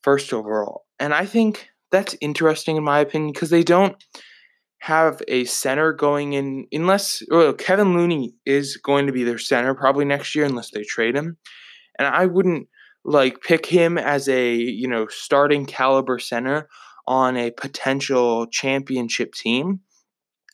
first 0.02 0.32
overall. 0.32 0.86
And 0.98 1.14
I 1.14 1.24
think 1.24 1.68
that's 1.90 2.16
interesting 2.20 2.76
in 2.76 2.84
my 2.84 3.00
opinion 3.00 3.32
because 3.32 3.50
they 3.50 3.62
don't 3.62 3.96
have 4.80 5.22
a 5.28 5.44
center 5.44 5.92
going 5.92 6.32
in 6.32 6.66
unless 6.72 7.22
well, 7.30 7.52
Kevin 7.52 7.96
Looney 7.96 8.34
is 8.46 8.76
going 8.78 9.06
to 9.06 9.12
be 9.12 9.24
their 9.24 9.38
center 9.38 9.74
probably 9.74 10.04
next 10.04 10.34
year 10.34 10.46
unless 10.46 10.70
they 10.70 10.82
trade 10.82 11.14
him. 11.14 11.36
And 11.98 12.08
I 12.08 12.26
wouldn't 12.26 12.66
like 13.04 13.42
pick 13.42 13.66
him 13.66 13.98
as 13.98 14.28
a, 14.28 14.54
you 14.54 14.88
know, 14.88 15.06
starting 15.08 15.66
caliber 15.66 16.18
center 16.18 16.68
on 17.10 17.36
a 17.36 17.50
potential 17.50 18.46
championship 18.46 19.34
team. 19.34 19.80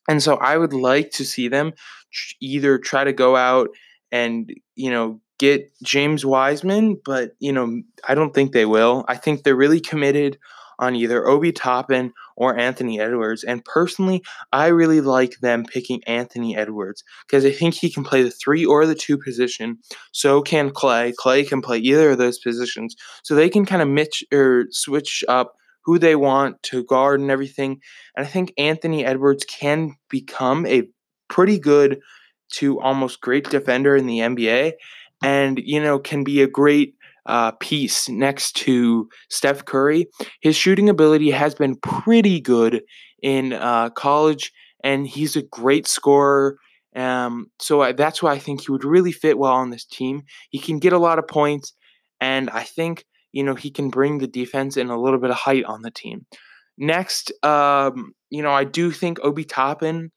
And 0.08 0.22
so 0.22 0.36
I 0.36 0.56
would 0.56 0.72
like 0.72 1.10
to 1.12 1.25
see 1.25 1.48
them 1.48 1.75
either 2.40 2.78
try 2.78 3.04
to 3.04 3.12
go 3.12 3.36
out 3.36 3.68
and, 4.10 4.50
you 4.75 4.90
know, 4.90 5.20
get 5.38 5.70
James 5.84 6.25
Wiseman, 6.25 6.98
but, 7.04 7.32
you 7.40 7.52
know, 7.52 7.82
I 8.08 8.14
don't 8.14 8.32
think 8.32 8.52
they 8.52 8.64
will. 8.64 9.04
I 9.06 9.16
think 9.16 9.42
they're 9.42 9.54
really 9.54 9.80
committed 9.80 10.38
on 10.78 10.96
either 10.96 11.26
Obi 11.26 11.52
Toppin 11.52 12.14
or 12.38 12.58
Anthony 12.58 12.98
Edwards. 13.00 13.44
And 13.44 13.62
personally, 13.62 14.22
I 14.50 14.68
really 14.68 15.02
like 15.02 15.40
them 15.40 15.62
picking 15.62 16.02
Anthony 16.04 16.56
Edwards 16.56 17.04
because 17.26 17.44
I 17.44 17.50
think 17.50 17.75
he 17.75 17.90
can 17.90 18.02
play 18.02 18.22
the 18.22 18.30
three 18.30 18.64
or 18.64 18.86
the 18.86 18.94
two 18.94 19.18
position. 19.18 19.76
So 20.12 20.40
can 20.40 20.70
Klay. 20.70 21.12
Klay 21.14 21.46
can 21.46 21.60
play 21.60 21.78
either 21.78 22.12
of 22.12 22.18
those 22.18 22.38
positions. 22.38 22.96
So 23.25 23.34
they 23.34 23.50
can 23.50 23.66
kind 23.66 23.82
of 23.82 23.88
mitch 23.88 24.25
or 24.32 24.66
switch 24.70 25.22
up 25.28 25.56
who 25.87 25.99
they 25.99 26.16
want 26.16 26.62
to 26.64 26.85
guard 26.85 27.21
and 27.21 27.31
everything. 27.31 27.81
And 28.16 28.26
I 28.26 28.28
think 28.28 28.52
Anthony 28.59 29.05
Edwards 29.05 29.45
can 29.45 29.95
become 30.11 30.66
a 30.66 30.83
pretty 31.28 31.59
good 31.59 32.00
to 32.55 32.81
almost 32.81 33.21
great 33.21 33.49
defender 33.49 33.97
in 33.97 34.07
the 34.07 34.19
NBA 34.19 34.73
and, 35.23 35.61
you 35.62 35.81
know, 35.81 35.99
can 35.99 36.25
be 36.25 36.43
a 36.43 36.49
great 36.49 36.95
uh, 37.25 37.52
piece 37.52 38.09
next 38.09 38.57
to 38.57 39.09
Steph 39.31 39.64
Curry. 39.64 40.07
His 40.40 40.57
shooting 40.57 40.88
ability 40.88 41.31
has 41.31 41.55
been 41.55 41.76
pretty 41.76 42.40
good 42.40 42.83
in 43.23 43.52
uh, 43.52 43.90
college, 43.90 44.52
and 44.85 45.07
he's 45.07 45.37
a 45.37 45.43
great 45.43 45.87
scorer. 45.87 46.59
Um, 46.95 47.47
so 47.61 47.83
I, 47.83 47.93
that's 47.93 48.23
why 48.23 48.33
I 48.33 48.38
think 48.38 48.62
he 48.62 48.73
would 48.73 48.85
really 48.85 49.12
fit 49.12 49.38
well 49.38 49.52
on 49.52 49.71
this 49.71 49.85
team. 49.85 50.23
He 50.50 50.59
can 50.59 50.78
get 50.78 50.93
a 50.93 50.99
lot 50.99 51.19
of 51.19 51.28
points, 51.28 51.73
and 52.21 52.49
I 52.50 52.62
think 52.62 53.05
you 53.37 53.45
know, 53.45 53.55
he 53.55 53.71
can 53.71 53.90
bring 53.90 54.16
the 54.16 54.26
defense 54.26 54.78
and 54.78 54.90
a 54.90 54.97
little 54.97 55.21
bit 55.21 55.28
of 55.28 55.37
height 55.37 55.66
on 55.66 55.83
the 55.83 55.90
team. 55.90 56.25
Next, 56.78 57.33
um, 57.45 58.14
you 58.31 58.43
know, 58.43 58.50
I 58.50 58.64
do 58.64 58.90
think 58.90 59.19
Obi 59.23 59.45
Toppin 59.45 60.11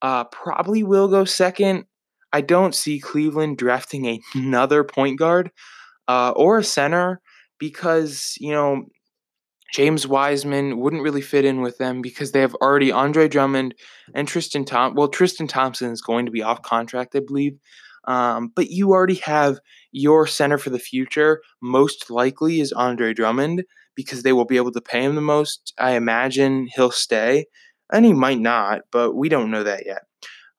uh, 0.00 0.24
probably 0.24 0.82
will 0.82 1.06
go 1.08 1.26
second. 1.26 1.84
I 2.32 2.40
don't 2.40 2.74
see 2.74 3.00
Cleveland 3.00 3.58
drafting 3.58 4.18
another 4.34 4.82
point 4.82 5.18
guard 5.18 5.50
uh, 6.08 6.32
or 6.34 6.56
a 6.56 6.64
center 6.64 7.20
because, 7.58 8.34
you 8.40 8.52
know, 8.52 8.86
James 9.74 10.06
Wiseman 10.06 10.78
wouldn't 10.78 11.02
really 11.02 11.20
fit 11.20 11.44
in 11.44 11.60
with 11.60 11.76
them 11.76 12.00
because 12.00 12.32
they 12.32 12.40
have 12.40 12.54
already 12.54 12.90
Andre 12.90 13.28
Drummond 13.28 13.74
and 14.14 14.26
Tristan 14.26 14.64
Tom. 14.64 14.94
Well, 14.94 15.08
Tristan 15.08 15.48
Thompson 15.48 15.90
is 15.90 16.00
going 16.00 16.24
to 16.24 16.32
be 16.32 16.42
off 16.42 16.62
contract, 16.62 17.14
I 17.14 17.20
believe. 17.20 17.58
Um, 18.06 18.52
but 18.54 18.70
you 18.70 18.90
already 18.92 19.16
have 19.16 19.58
your 19.92 20.26
center 20.26 20.58
for 20.58 20.70
the 20.70 20.78
future, 20.78 21.42
most 21.62 22.10
likely, 22.10 22.60
is 22.60 22.72
Andre 22.72 23.14
Drummond 23.14 23.64
because 23.94 24.22
they 24.22 24.32
will 24.32 24.44
be 24.44 24.56
able 24.56 24.72
to 24.72 24.80
pay 24.80 25.02
him 25.04 25.14
the 25.14 25.20
most. 25.20 25.72
I 25.78 25.92
imagine 25.92 26.68
he'll 26.74 26.90
stay, 26.90 27.46
and 27.92 28.04
he 28.04 28.12
might 28.12 28.40
not, 28.40 28.82
but 28.90 29.14
we 29.14 29.28
don't 29.28 29.50
know 29.50 29.62
that 29.62 29.86
yet. 29.86 30.02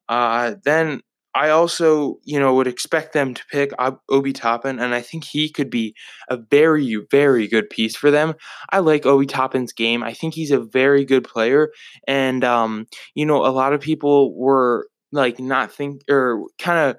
Uh, 0.10 0.56
then 0.64 1.02
I 1.36 1.50
also, 1.50 2.18
you 2.24 2.40
know, 2.40 2.54
would 2.56 2.68
expect 2.68 3.12
them 3.12 3.34
to 3.34 3.44
pick 3.52 3.72
Obi 4.10 4.32
Toppin, 4.32 4.80
and 4.80 4.96
I 4.96 5.02
think 5.02 5.26
he 5.26 5.50
could 5.50 5.70
be 5.70 5.94
a 6.30 6.38
very, 6.38 6.96
very 7.12 7.48
good 7.48 7.70
piece 7.70 7.96
for 7.96 8.10
them. 8.10 8.36
I 8.72 8.80
like 8.80 9.06
Obi 9.06 9.26
Toppin's 9.26 9.74
game. 9.74 10.02
I 10.02 10.14
think 10.14 10.34
he's 10.34 10.52
a 10.52 10.62
very 10.62 11.04
good 11.04 11.26
player, 11.26 11.72
and 12.08 12.44
um, 12.46 12.88
you 13.16 13.26
know, 13.26 13.46
a 13.46 13.52
lot 13.52 13.74
of 13.74 13.82
people 13.82 14.34
were 14.38 14.88
like 15.12 15.40
not 15.40 15.72
think 15.72 16.02
or 16.10 16.44
kind 16.58 16.90
of 16.90 16.98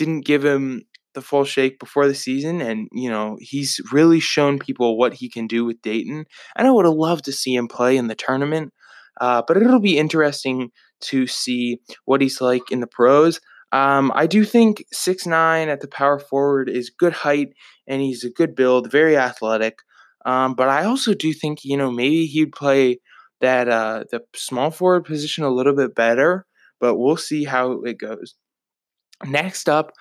didn't 0.00 0.24
give 0.24 0.42
him 0.42 0.82
the 1.12 1.20
full 1.20 1.44
shake 1.44 1.78
before 1.78 2.08
the 2.08 2.14
season 2.14 2.62
and 2.62 2.88
you 2.90 3.10
know 3.10 3.36
he's 3.38 3.80
really 3.92 4.18
shown 4.18 4.58
people 4.58 4.96
what 4.96 5.12
he 5.12 5.28
can 5.28 5.46
do 5.46 5.62
with 5.62 5.82
dayton 5.82 6.24
and 6.56 6.66
i 6.66 6.70
would 6.70 6.86
have 6.86 6.94
loved 6.94 7.24
to 7.24 7.32
see 7.32 7.54
him 7.54 7.68
play 7.68 7.96
in 7.98 8.06
the 8.06 8.14
tournament 8.14 8.72
uh, 9.20 9.42
but 9.46 9.58
it'll 9.58 9.80
be 9.80 9.98
interesting 9.98 10.70
to 11.02 11.26
see 11.26 11.78
what 12.06 12.22
he's 12.22 12.40
like 12.40 12.62
in 12.70 12.80
the 12.80 12.86
pros. 12.86 13.40
Um, 13.72 14.10
i 14.14 14.26
do 14.26 14.44
think 14.44 14.84
six 14.90 15.26
nine 15.26 15.68
at 15.68 15.80
the 15.80 15.88
power 15.88 16.18
forward 16.18 16.70
is 16.70 16.90
good 16.90 17.12
height 17.12 17.48
and 17.86 18.00
he's 18.00 18.24
a 18.24 18.30
good 18.30 18.54
build 18.54 18.90
very 18.90 19.18
athletic 19.18 19.76
um, 20.24 20.54
but 20.54 20.68
i 20.68 20.84
also 20.84 21.12
do 21.12 21.34
think 21.34 21.58
you 21.64 21.76
know 21.76 21.90
maybe 21.90 22.24
he'd 22.24 22.52
play 22.52 23.00
that 23.42 23.68
uh, 23.68 24.04
the 24.10 24.20
small 24.34 24.70
forward 24.70 25.04
position 25.04 25.44
a 25.44 25.50
little 25.50 25.74
bit 25.74 25.94
better 25.94 26.46
but 26.80 26.96
we'll 26.96 27.18
see 27.18 27.44
how 27.44 27.82
it 27.82 27.98
goes 27.98 28.34
Next 29.24 29.68
up, 29.68 29.92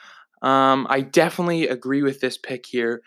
um, 0.41 0.87
I 0.89 1.01
definitely 1.01 1.67
agree 1.67 2.01
with 2.01 2.21
this 2.21 2.37
pick 2.37 2.65
here. 2.65 3.01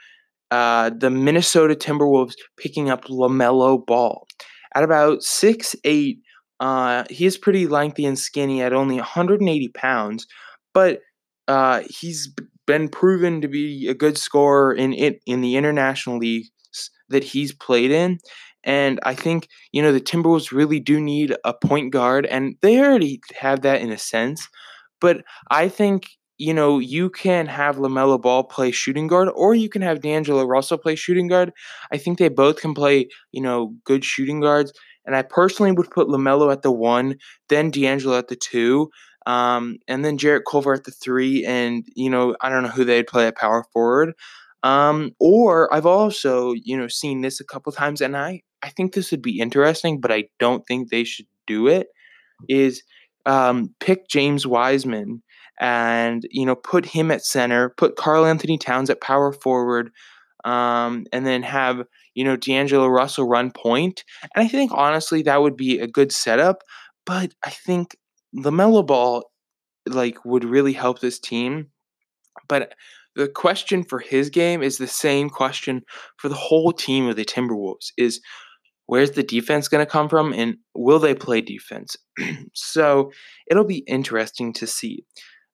Uh, 0.50 0.90
the 0.96 1.10
Minnesota 1.10 1.74
Timberwolves 1.74 2.34
picking 2.58 2.90
up 2.90 3.06
LaMelo 3.06 3.84
Ball. 3.86 4.26
At 4.74 4.84
about 4.84 5.22
six 5.22 5.74
eight, 5.84 6.18
uh, 6.60 7.04
he 7.10 7.26
is 7.26 7.38
pretty 7.38 7.66
lengthy 7.66 8.04
and 8.04 8.18
skinny 8.18 8.62
at 8.62 8.72
only 8.72 8.96
180 8.96 9.68
pounds, 9.70 10.26
but 10.74 11.00
uh, 11.48 11.82
he's 11.88 12.32
been 12.66 12.88
proven 12.88 13.40
to 13.40 13.48
be 13.48 13.88
a 13.88 13.94
good 13.94 14.16
scorer 14.18 14.72
in 14.72 14.92
it 14.92 15.20
in 15.26 15.40
the 15.40 15.56
international 15.56 16.18
leagues 16.18 16.50
that 17.08 17.24
he's 17.24 17.52
played 17.52 17.90
in. 17.90 18.18
And 18.64 19.00
I 19.02 19.14
think, 19.14 19.48
you 19.72 19.82
know, 19.82 19.92
the 19.92 20.00
Timberwolves 20.00 20.52
really 20.52 20.78
do 20.78 21.00
need 21.00 21.34
a 21.44 21.52
point 21.52 21.92
guard, 21.92 22.26
and 22.26 22.54
they 22.62 22.78
already 22.80 23.20
have 23.40 23.62
that 23.62 23.80
in 23.80 23.90
a 23.90 23.98
sense. 23.98 24.48
But 25.02 25.24
I 25.50 25.68
think, 25.68 26.08
you 26.38 26.54
know, 26.54 26.78
you 26.78 27.10
can 27.10 27.46
have 27.46 27.76
LaMelo 27.76 28.20
Ball 28.22 28.44
play 28.44 28.70
shooting 28.72 29.08
guard, 29.08 29.28
or 29.34 29.54
you 29.54 29.68
can 29.68 29.82
have 29.82 30.00
D'Angelo 30.00 30.44
Russell 30.46 30.78
play 30.78 30.96
shooting 30.96 31.28
guard. 31.28 31.52
I 31.92 31.98
think 31.98 32.18
they 32.18 32.30
both 32.30 32.62
can 32.62 32.74
play, 32.74 33.08
you 33.32 33.42
know, 33.42 33.74
good 33.84 34.04
shooting 34.04 34.40
guards. 34.40 34.72
And 35.04 35.14
I 35.16 35.22
personally 35.22 35.72
would 35.72 35.90
put 35.90 36.08
LaMelo 36.08 36.52
at 36.52 36.62
the 36.62 36.72
one, 36.72 37.16
then 37.50 37.70
D'Angelo 37.70 38.16
at 38.18 38.28
the 38.28 38.36
two, 38.36 38.90
um, 39.26 39.78
and 39.88 40.04
then 40.04 40.18
Jarrett 40.18 40.44
Culver 40.50 40.74
at 40.74 40.84
the 40.84 40.92
three. 40.92 41.44
And, 41.44 41.84
you 41.96 42.08
know, 42.10 42.36
I 42.40 42.48
don't 42.48 42.62
know 42.62 42.70
who 42.70 42.84
they'd 42.84 43.06
play 43.06 43.26
at 43.26 43.36
power 43.36 43.64
forward. 43.72 44.14
Um, 44.62 45.12
or 45.20 45.72
I've 45.74 45.86
also, 45.86 46.52
you 46.52 46.76
know, 46.78 46.88
seen 46.88 47.20
this 47.20 47.40
a 47.40 47.44
couple 47.44 47.72
times, 47.72 48.00
and 48.00 48.16
I, 48.16 48.42
I 48.62 48.68
think 48.70 48.94
this 48.94 49.10
would 49.10 49.22
be 49.22 49.40
interesting, 49.40 50.00
but 50.00 50.12
I 50.12 50.24
don't 50.38 50.64
think 50.66 50.88
they 50.90 51.02
should 51.04 51.26
do 51.48 51.66
it. 51.66 51.88
Is 52.48 52.82
um, 53.26 53.74
pick 53.80 54.08
James 54.08 54.46
Wiseman 54.46 55.22
and 55.60 56.26
you 56.30 56.46
know 56.46 56.56
put 56.56 56.86
him 56.86 57.10
at 57.10 57.24
center, 57.24 57.70
put 57.76 57.96
Karl-Anthony 57.96 58.58
Towns 58.58 58.90
at 58.90 59.00
power 59.00 59.32
forward, 59.32 59.90
um, 60.44 61.06
and 61.12 61.26
then 61.26 61.42
have 61.42 61.82
you 62.14 62.24
know 62.24 62.36
D'Angelo 62.36 62.88
Russell 62.88 63.28
run 63.28 63.50
point. 63.50 64.04
And 64.34 64.44
I 64.44 64.48
think 64.48 64.72
honestly 64.74 65.22
that 65.22 65.42
would 65.42 65.56
be 65.56 65.78
a 65.78 65.86
good 65.86 66.12
setup. 66.12 66.62
But 67.04 67.34
I 67.44 67.50
think 67.50 67.96
LaMelo 68.36 68.86
Ball 68.86 69.24
like 69.86 70.24
would 70.24 70.44
really 70.44 70.72
help 70.72 71.00
this 71.00 71.18
team. 71.18 71.68
But 72.48 72.74
the 73.14 73.28
question 73.28 73.82
for 73.84 73.98
his 73.98 74.30
game 74.30 74.62
is 74.62 74.78
the 74.78 74.86
same 74.86 75.28
question 75.28 75.82
for 76.16 76.28
the 76.28 76.34
whole 76.34 76.72
team 76.72 77.08
of 77.08 77.16
the 77.16 77.24
Timberwolves 77.24 77.92
is 77.98 78.20
where's 78.86 79.12
the 79.12 79.22
defense 79.22 79.68
going 79.68 79.84
to 79.84 79.90
come 79.90 80.08
from 80.08 80.32
and 80.32 80.56
will 80.74 80.98
they 80.98 81.14
play 81.14 81.40
defense? 81.40 81.96
so 82.54 83.10
it'll 83.50 83.64
be 83.64 83.84
interesting 83.86 84.52
to 84.54 84.66
see. 84.66 85.04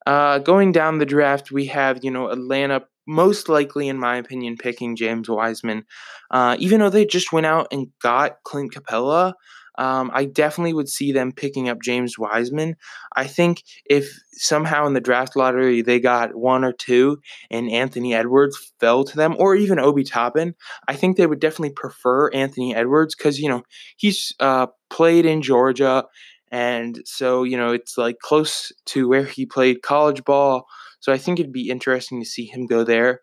Uh, 0.07 0.39
going 0.39 0.73
down 0.73 0.99
the 0.99 1.07
draft, 1.07 1.53
we 1.53 1.67
have, 1.67 2.03
you 2.03 2.11
know, 2.11 2.29
Atlanta 2.29 2.83
most 3.07 3.49
likely, 3.49 3.89
in 3.89 3.99
my 3.99 4.17
opinion, 4.17 4.57
picking 4.57 4.95
James 4.95 5.29
Wiseman. 5.29 5.85
Uh, 6.31 6.57
even 6.59 6.81
though 6.81 6.91
they 6.91 7.07
just 7.07 7.33
went 7.33 7.47
out 7.47 7.67
and 7.73 7.89
got 8.03 8.37
Clint 8.45 8.75
Capela, 8.75 9.33
um, 9.79 10.11
I 10.13 10.25
definitely 10.25 10.75
would 10.75 10.89
see 10.89 11.13
them 11.13 11.31
picking 11.31 11.69
up 11.69 11.81
James 11.81 12.19
Wiseman. 12.19 12.75
I 13.15 13.29
think 13.29 13.63
if 13.87 14.11
somehow 14.33 14.87
in 14.87 14.93
the 14.93 15.01
draft 15.01 15.37
lottery 15.37 15.83
they 15.83 16.01
got 16.01 16.35
one 16.35 16.65
or 16.65 16.73
two 16.73 17.19
and 17.49 17.71
Anthony 17.71 18.13
Edwards 18.13 18.73
fell 18.81 19.05
to 19.05 19.17
them, 19.17 19.37
or 19.39 19.55
even 19.55 19.79
Obi 19.79 20.03
Toppin, 20.03 20.57
I 20.89 20.95
think 20.95 21.17
they 21.17 21.29
would 21.29 21.41
definitely 21.41 21.75
prefer 21.75 22.29
Anthony 22.31 22.75
Edwards 22.75 23.15
because, 23.15 23.39
you 23.39 23.49
know, 23.49 23.63
he's 23.97 24.35
uh, 24.41 24.67
played 24.91 25.25
in 25.25 25.43
Georgia. 25.43 26.05
And 26.51 27.01
so, 27.05 27.45
you 27.45 27.57
know, 27.57 27.71
it's 27.71 27.97
like 27.97 28.19
close 28.19 28.73
to 28.87 29.09
where 29.09 29.25
he 29.25 29.47
played 29.47 29.83
college 29.83 30.25
ball. 30.25 30.67
So 30.99 31.13
I 31.13 31.19
think 31.19 31.39
it'd 31.39 31.53
be 31.53 31.71
interesting 31.71 32.21
to 32.21 32.29
see 32.29 32.47
him 32.47 32.67
go 32.67 32.83
there. 32.83 33.21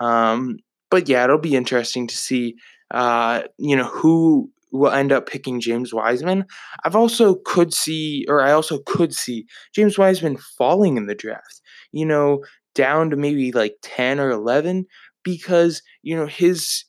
Um, 0.00 0.58
but 0.88 1.08
yeah, 1.08 1.24
it'll 1.24 1.38
be 1.38 1.56
interesting 1.56 2.06
to 2.06 2.16
see, 2.16 2.54
uh, 2.92 3.42
you 3.58 3.74
know, 3.74 3.86
who 3.86 4.52
will 4.76 4.90
end 4.90 5.12
up 5.12 5.28
picking 5.28 5.60
James 5.60 5.92
Wiseman. 5.92 6.44
I've 6.84 6.96
also 6.96 7.36
could 7.44 7.72
see, 7.72 8.24
or 8.28 8.40
I 8.40 8.52
also 8.52 8.78
could 8.86 9.14
see 9.14 9.46
James 9.74 9.98
Wiseman 9.98 10.36
falling 10.58 10.96
in 10.96 11.06
the 11.06 11.14
draft, 11.14 11.60
you 11.92 12.06
know, 12.06 12.44
down 12.74 13.10
to 13.10 13.16
maybe 13.16 13.52
like 13.52 13.76
10 13.82 14.20
or 14.20 14.30
11 14.30 14.86
because, 15.24 15.82
you 16.02 16.16
know, 16.16 16.26
his 16.26 16.84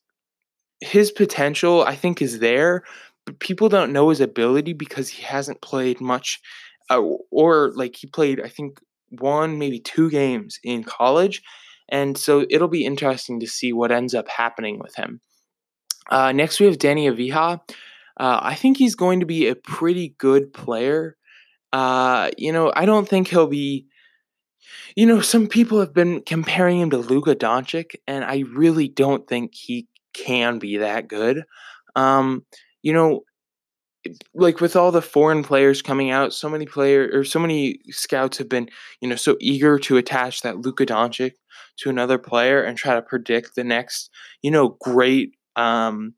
his 0.81 1.11
potential 1.11 1.83
I 1.83 1.95
think 1.95 2.21
is 2.21 2.39
there, 2.39 2.83
but 3.25 3.39
people 3.39 3.67
don't 3.67 3.93
know 3.93 4.09
his 4.09 4.21
ability 4.21 4.73
because 4.73 5.09
he 5.09 5.23
hasn't 5.23 5.61
played 5.61 5.99
much 5.99 6.39
uh, 6.91 7.01
or 7.31 7.71
like 7.73 7.95
he 7.95 8.07
played 8.07 8.39
I 8.41 8.47
think 8.47 8.79
one 9.09 9.57
maybe 9.57 9.79
two 9.79 10.09
games 10.09 10.59
in 10.63 10.83
college 10.83 11.41
and 11.89 12.17
so 12.17 12.45
it'll 12.49 12.67
be 12.67 12.85
interesting 12.85 13.39
to 13.39 13.47
see 13.47 13.71
what 13.73 13.91
ends 13.91 14.13
up 14.13 14.27
happening 14.27 14.79
with 14.79 14.95
him. 14.95 15.21
Uh, 16.09 16.31
next, 16.31 16.59
we 16.59 16.65
have 16.65 16.77
Danny 16.79 17.09
Avdija. 17.09 17.59
Uh, 18.19 18.39
I 18.41 18.55
think 18.55 18.77
he's 18.77 18.95
going 18.95 19.19
to 19.19 19.25
be 19.25 19.47
a 19.47 19.55
pretty 19.55 20.15
good 20.17 20.53
player. 20.53 21.17
Uh, 21.73 22.29
you 22.37 22.51
know, 22.51 22.71
I 22.75 22.85
don't 22.85 23.07
think 23.07 23.27
he'll 23.27 23.47
be. 23.47 23.87
You 24.95 25.05
know, 25.05 25.21
some 25.21 25.47
people 25.47 25.79
have 25.79 25.93
been 25.93 26.21
comparing 26.21 26.79
him 26.79 26.89
to 26.89 26.97
Luka 26.97 27.35
Doncic, 27.35 27.95
and 28.07 28.25
I 28.25 28.43
really 28.53 28.87
don't 28.87 29.27
think 29.27 29.53
he 29.53 29.87
can 30.13 30.59
be 30.59 30.77
that 30.77 31.07
good. 31.07 31.43
Um, 31.95 32.45
you 32.81 32.93
know, 32.93 33.21
like 34.33 34.61
with 34.61 34.75
all 34.75 34.91
the 34.91 35.01
foreign 35.01 35.43
players 35.43 35.81
coming 35.81 36.11
out, 36.11 36.33
so 36.33 36.49
many 36.49 36.65
players 36.65 37.13
or 37.13 37.23
so 37.23 37.39
many 37.39 37.79
scouts 37.89 38.37
have 38.37 38.49
been, 38.49 38.69
you 39.01 39.09
know, 39.09 39.15
so 39.15 39.37
eager 39.39 39.77
to 39.79 39.97
attach 39.97 40.41
that 40.41 40.59
Luka 40.59 40.85
Doncic 40.85 41.33
to 41.77 41.89
another 41.89 42.17
player 42.17 42.61
and 42.61 42.77
try 42.77 42.95
to 42.95 43.01
predict 43.01 43.55
the 43.55 43.63
next, 43.63 44.09
you 44.41 44.51
know, 44.51 44.77
great 44.81 45.33
um, 45.57 46.13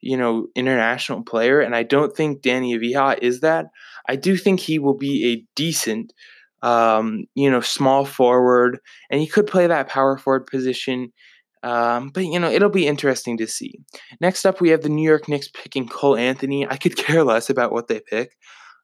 you 0.00 0.16
know, 0.16 0.46
international 0.54 1.22
player. 1.22 1.60
And 1.60 1.74
I 1.74 1.82
don't 1.82 2.14
think 2.14 2.42
Danny 2.42 2.76
Avdija 2.76 3.18
is 3.22 3.40
that. 3.40 3.66
I 4.08 4.16
do 4.16 4.36
think 4.36 4.60
he 4.60 4.78
will 4.78 4.96
be 4.96 5.32
a 5.32 5.46
decent, 5.54 6.12
um, 6.62 7.24
you 7.34 7.50
know, 7.50 7.60
small 7.60 8.04
forward, 8.04 8.78
and 9.10 9.20
he 9.20 9.26
could 9.26 9.46
play 9.46 9.66
that 9.66 9.88
power 9.88 10.18
forward 10.18 10.46
position. 10.46 11.12
Um, 11.62 12.08
but 12.08 12.24
you 12.24 12.38
know, 12.38 12.50
it'll 12.50 12.70
be 12.70 12.86
interesting 12.86 13.36
to 13.38 13.46
see. 13.46 13.80
Next 14.20 14.46
up, 14.46 14.60
we 14.60 14.70
have 14.70 14.82
the 14.82 14.88
New 14.88 15.06
York 15.06 15.28
Knicks 15.28 15.48
picking 15.48 15.86
Cole 15.86 16.16
Anthony. 16.16 16.66
I 16.66 16.76
could 16.76 16.96
care 17.06 17.22
less 17.22 17.50
about 17.50 17.72
what 17.72 17.88
they 17.88 18.00
pick. 18.00 18.32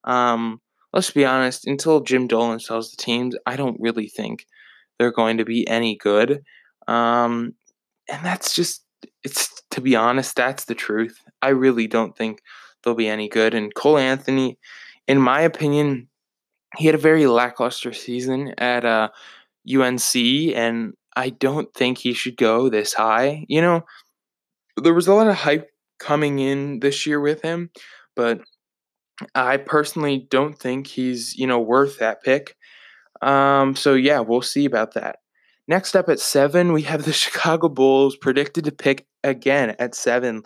Um, 0.05 0.61
let's 0.93 1.11
be 1.11 1.25
honest. 1.25 1.67
Until 1.67 2.01
Jim 2.01 2.27
Dolan 2.27 2.61
sells 2.61 2.91
the 2.91 3.03
teams, 3.03 3.35
I 3.47 3.57
don't 3.57 3.81
really 3.81 4.09
think 4.09 4.47
they're 4.99 5.13
going 5.13 5.39
to 5.39 5.45
be 5.45 5.67
any 5.69 5.97
good. 5.97 6.43
Um, 6.87 7.55
and 8.09 8.25
that's 8.25 8.55
just 8.55 8.86
it's 9.27 9.63
to 9.73 9.81
be 9.81 9.97
honest, 9.97 10.37
that's 10.37 10.65
the 10.65 10.75
truth. 10.75 11.21
I 11.43 11.49
really 11.49 11.89
don't 11.89 12.17
think 12.17 12.41
they'll 12.83 12.95
be 12.95 13.09
any 13.09 13.29
good. 13.29 13.55
And 13.55 13.75
Cole 13.75 13.99
Anthony, 13.99 14.57
in 15.09 15.21
my 15.21 15.41
opinion, 15.41 16.09
he 16.77 16.87
had 16.87 16.95
a 16.95 16.99
very 16.99 17.27
lackluster 17.27 17.93
season 17.93 18.55
at 18.59 18.85
uh, 18.85 19.09
UNC, 19.69 20.15
and 20.15 20.95
I 21.17 21.31
don't 21.31 21.75
think 21.75 21.99
he 21.99 22.13
should 22.13 22.37
go 22.37 22.69
this 22.69 22.95
high. 22.95 23.45
You 23.49 23.61
know, 23.61 23.85
there 24.81 24.95
was 24.95 25.09
a 25.09 25.15
lot 25.15 25.27
of 25.27 25.35
hype 25.35 25.71
coming 25.99 26.39
in 26.39 26.79
this 26.79 27.05
year 27.05 27.21
with 27.21 27.43
him, 27.43 27.71
but 28.15 28.41
I 29.35 29.57
personally 29.57 30.27
don't 30.31 30.57
think 30.57 30.87
he's, 30.87 31.35
you 31.37 31.49
know, 31.49 31.59
worth 31.59 31.99
that 31.99 32.23
pick. 32.23 32.57
Um, 33.23 33.75
so 33.75 33.95
yeah, 33.95 34.21
we'll 34.21 34.43
see 34.43 34.67
about 34.67 34.95
that. 34.95 35.17
Next 35.69 35.97
up 35.97 36.09
at 36.09 36.21
seven, 36.21 36.73
we 36.73 36.83
have 36.83 37.05
the 37.05 37.13
Chicago 37.25 37.69
Bulls 37.69 38.17
predicted 38.17 38.65
to 38.65 38.73
pick 38.73 39.07
again 39.27 39.77
at 39.79 39.95
seven, 39.95 40.43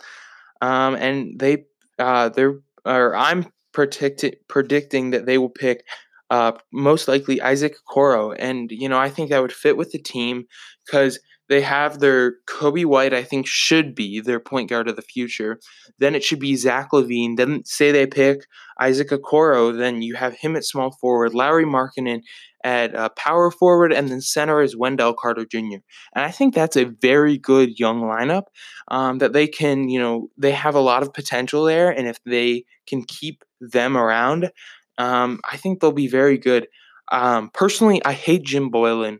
um, 0.61 0.95
and 0.95 1.39
they 1.39 1.65
uh, 1.99 2.29
they're 2.29 2.59
or 2.85 3.15
I'm 3.15 3.45
predicting 3.73 4.33
predicting 4.47 5.11
that 5.11 5.25
they 5.25 5.37
will 5.37 5.49
pick 5.49 5.85
uh, 6.29 6.53
most 6.71 7.07
likely 7.07 7.41
Isaac 7.41 7.75
Okoro, 7.89 8.35
and 8.39 8.71
you 8.71 8.89
know 8.89 8.99
I 8.99 9.09
think 9.09 9.29
that 9.29 9.41
would 9.41 9.53
fit 9.53 9.77
with 9.77 9.91
the 9.91 9.99
team 9.99 10.45
because 10.85 11.19
they 11.51 11.59
have 11.59 11.99
their 11.99 12.35
Coby 12.47 12.85
White. 12.85 13.13
I 13.13 13.23
think 13.23 13.45
should 13.45 13.93
be 13.93 14.21
their 14.21 14.39
point 14.39 14.69
guard 14.69 14.87
of 14.87 14.95
the 14.95 15.01
future. 15.01 15.59
Then 15.99 16.15
it 16.15 16.23
should 16.23 16.39
be 16.39 16.55
Zach 16.55 16.91
LaVine. 16.93 17.35
Then 17.35 17.63
say 17.65 17.91
they 17.91 18.07
pick 18.07 18.45
Isaac 18.79 19.09
Okoro, 19.09 19.77
then 19.77 20.01
you 20.01 20.15
have 20.15 20.33
him 20.33 20.55
at 20.55 20.63
small 20.63 20.91
forward, 20.91 21.33
Lauri 21.33 21.65
Markkanen 21.65 22.21
at 22.63 22.95
uh, 22.95 23.09
power 23.17 23.51
forward, 23.51 23.91
and 23.91 24.07
then 24.07 24.21
center 24.21 24.61
is 24.61 24.77
Wendell 24.77 25.13
Carter 25.13 25.45
Jr. 25.45 25.81
And 26.15 26.23
I 26.23 26.31
think 26.31 26.55
that's 26.55 26.77
a 26.77 26.85
very 26.85 27.37
good 27.37 27.77
young 27.77 28.01
lineup 28.01 28.43
um, 28.87 29.17
that 29.17 29.33
they 29.33 29.47
can, 29.47 29.89
you 29.89 29.99
know, 29.99 30.29
they 30.37 30.51
have 30.51 30.75
a 30.75 30.79
lot 30.79 31.03
of 31.03 31.13
potential 31.13 31.65
there. 31.65 31.91
And 31.91 32.07
if 32.07 32.17
they 32.25 32.63
can 32.87 33.03
keep 33.03 33.43
them 33.59 33.97
around, 33.97 34.51
um, 34.97 35.41
I 35.51 35.57
think 35.57 35.81
they'll 35.81 35.91
be 35.91 36.07
very 36.07 36.37
good. 36.37 36.67
Um, 37.11 37.49
personally, 37.53 38.01
I 38.05 38.13
hate 38.13 38.45
Jim 38.45 38.71
Boylen 38.71 39.17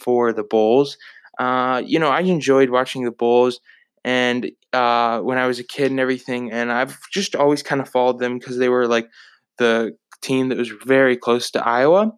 for 0.00 0.32
the 0.32 0.44
Bulls. 0.44 0.96
Uh, 1.38 1.82
you 1.84 1.98
know, 1.98 2.08
I 2.08 2.20
enjoyed 2.20 2.70
watching 2.70 3.04
the 3.04 3.10
Bulls 3.10 3.60
and 4.04 4.50
uh, 4.72 5.20
when 5.20 5.38
I 5.38 5.46
was 5.46 5.58
a 5.58 5.64
kid 5.64 5.90
and 5.90 6.00
everything, 6.00 6.50
and 6.50 6.72
I've 6.72 6.98
just 7.12 7.36
always 7.36 7.62
kind 7.62 7.80
of 7.80 7.88
followed 7.88 8.18
them 8.18 8.38
because 8.38 8.58
they 8.58 8.68
were 8.68 8.86
like 8.86 9.08
the 9.58 9.96
team 10.22 10.48
that 10.48 10.58
was 10.58 10.72
very 10.84 11.16
close 11.16 11.50
to 11.52 11.66
Iowa. 11.66 12.12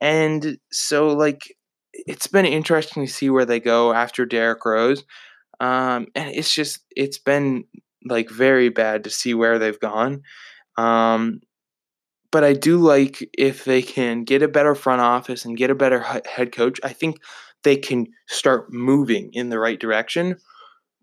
And 0.00 0.58
so, 0.70 1.08
like, 1.08 1.56
it's 1.92 2.26
been 2.26 2.46
interesting 2.46 3.06
to 3.06 3.12
see 3.12 3.30
where 3.30 3.44
they 3.44 3.60
go 3.60 3.92
after 3.92 4.26
Derrick 4.26 4.64
Rose. 4.64 5.04
Um, 5.60 6.06
and 6.14 6.30
it's 6.34 6.54
just, 6.54 6.80
it's 6.96 7.18
been 7.18 7.64
like 8.04 8.30
very 8.30 8.70
bad 8.70 9.04
to 9.04 9.10
see 9.10 9.34
where 9.34 9.58
they've 9.58 9.78
gone. 9.78 10.22
Um, 10.78 11.40
but 12.32 12.44
I 12.44 12.54
do 12.54 12.78
like 12.78 13.28
if 13.36 13.64
they 13.64 13.82
can 13.82 14.24
get 14.24 14.42
a 14.42 14.48
better 14.48 14.74
front 14.74 15.00
office 15.02 15.44
and 15.44 15.56
get 15.56 15.70
a 15.70 15.74
better 15.74 16.00
head 16.26 16.52
coach. 16.52 16.80
I 16.82 16.92
think 16.92 17.18
they 17.62 17.76
can 17.76 18.06
start 18.28 18.72
moving 18.72 19.30
in 19.32 19.48
the 19.48 19.58
right 19.58 19.78
direction. 19.78 20.36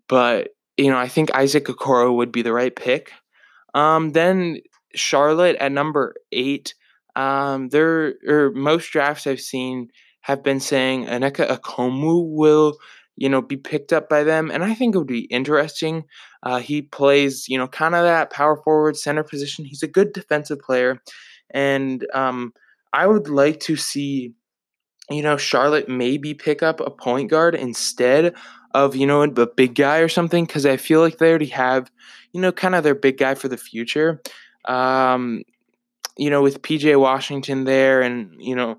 But 0.08 0.50
you 0.76 0.90
know, 0.90 0.98
I 0.98 1.08
think 1.08 1.34
Isaac 1.34 1.66
Okoro 1.66 2.14
would 2.14 2.32
be 2.32 2.42
the 2.42 2.52
right 2.52 2.74
pick. 2.74 3.12
Um, 3.74 4.12
then 4.12 4.58
Charlotte 4.94 5.56
at 5.56 5.72
number 5.72 6.14
eight. 6.32 6.74
Um, 7.16 7.68
there 7.70 8.14
or 8.26 8.52
most 8.52 8.92
drafts 8.92 9.26
I've 9.26 9.40
seen 9.40 9.88
have 10.20 10.42
been 10.42 10.60
saying 10.60 11.06
Onyeka 11.06 11.48
Okongwu 11.48 12.28
will, 12.28 12.78
you 13.16 13.28
know, 13.28 13.42
be 13.42 13.56
picked 13.56 13.92
up 13.92 14.08
by 14.08 14.22
them, 14.22 14.50
and 14.50 14.62
I 14.62 14.74
think 14.74 14.94
it 14.94 14.98
would 14.98 15.06
be 15.06 15.24
interesting. 15.24 16.04
Uh, 16.42 16.58
he 16.58 16.82
plays, 16.82 17.48
you 17.48 17.58
know, 17.58 17.66
kind 17.66 17.94
of 17.94 18.04
that 18.04 18.30
power 18.30 18.56
forward 18.62 18.96
center 18.96 19.24
position. 19.24 19.64
He's 19.64 19.82
a 19.82 19.88
good 19.88 20.12
defensive 20.12 20.60
player, 20.60 21.02
and 21.50 22.06
um, 22.14 22.52
I 22.92 23.06
would 23.06 23.28
like 23.28 23.60
to 23.60 23.76
see, 23.76 24.34
you 25.10 25.22
know, 25.22 25.36
Charlotte 25.36 25.88
maybe 25.88 26.34
pick 26.34 26.62
up 26.62 26.80
a 26.80 26.90
point 26.90 27.30
guard 27.30 27.54
instead 27.54 28.34
of 28.74 28.94
you 28.94 29.06
know 29.06 29.22
a 29.22 29.46
big 29.46 29.74
guy 29.74 29.98
or 29.98 30.08
something 30.08 30.44
because 30.44 30.66
I 30.66 30.76
feel 30.76 31.00
like 31.00 31.18
they 31.18 31.30
already 31.30 31.46
have, 31.46 31.90
you 32.32 32.40
know, 32.40 32.52
kind 32.52 32.74
of 32.74 32.84
their 32.84 32.94
big 32.94 33.18
guy 33.18 33.34
for 33.34 33.48
the 33.48 33.56
future. 33.56 34.20
Um, 34.66 35.42
you 36.16 36.30
know, 36.30 36.42
with 36.42 36.62
PJ 36.62 36.98
Washington 37.00 37.64
there, 37.64 38.02
and 38.02 38.34
you 38.38 38.54
know, 38.54 38.78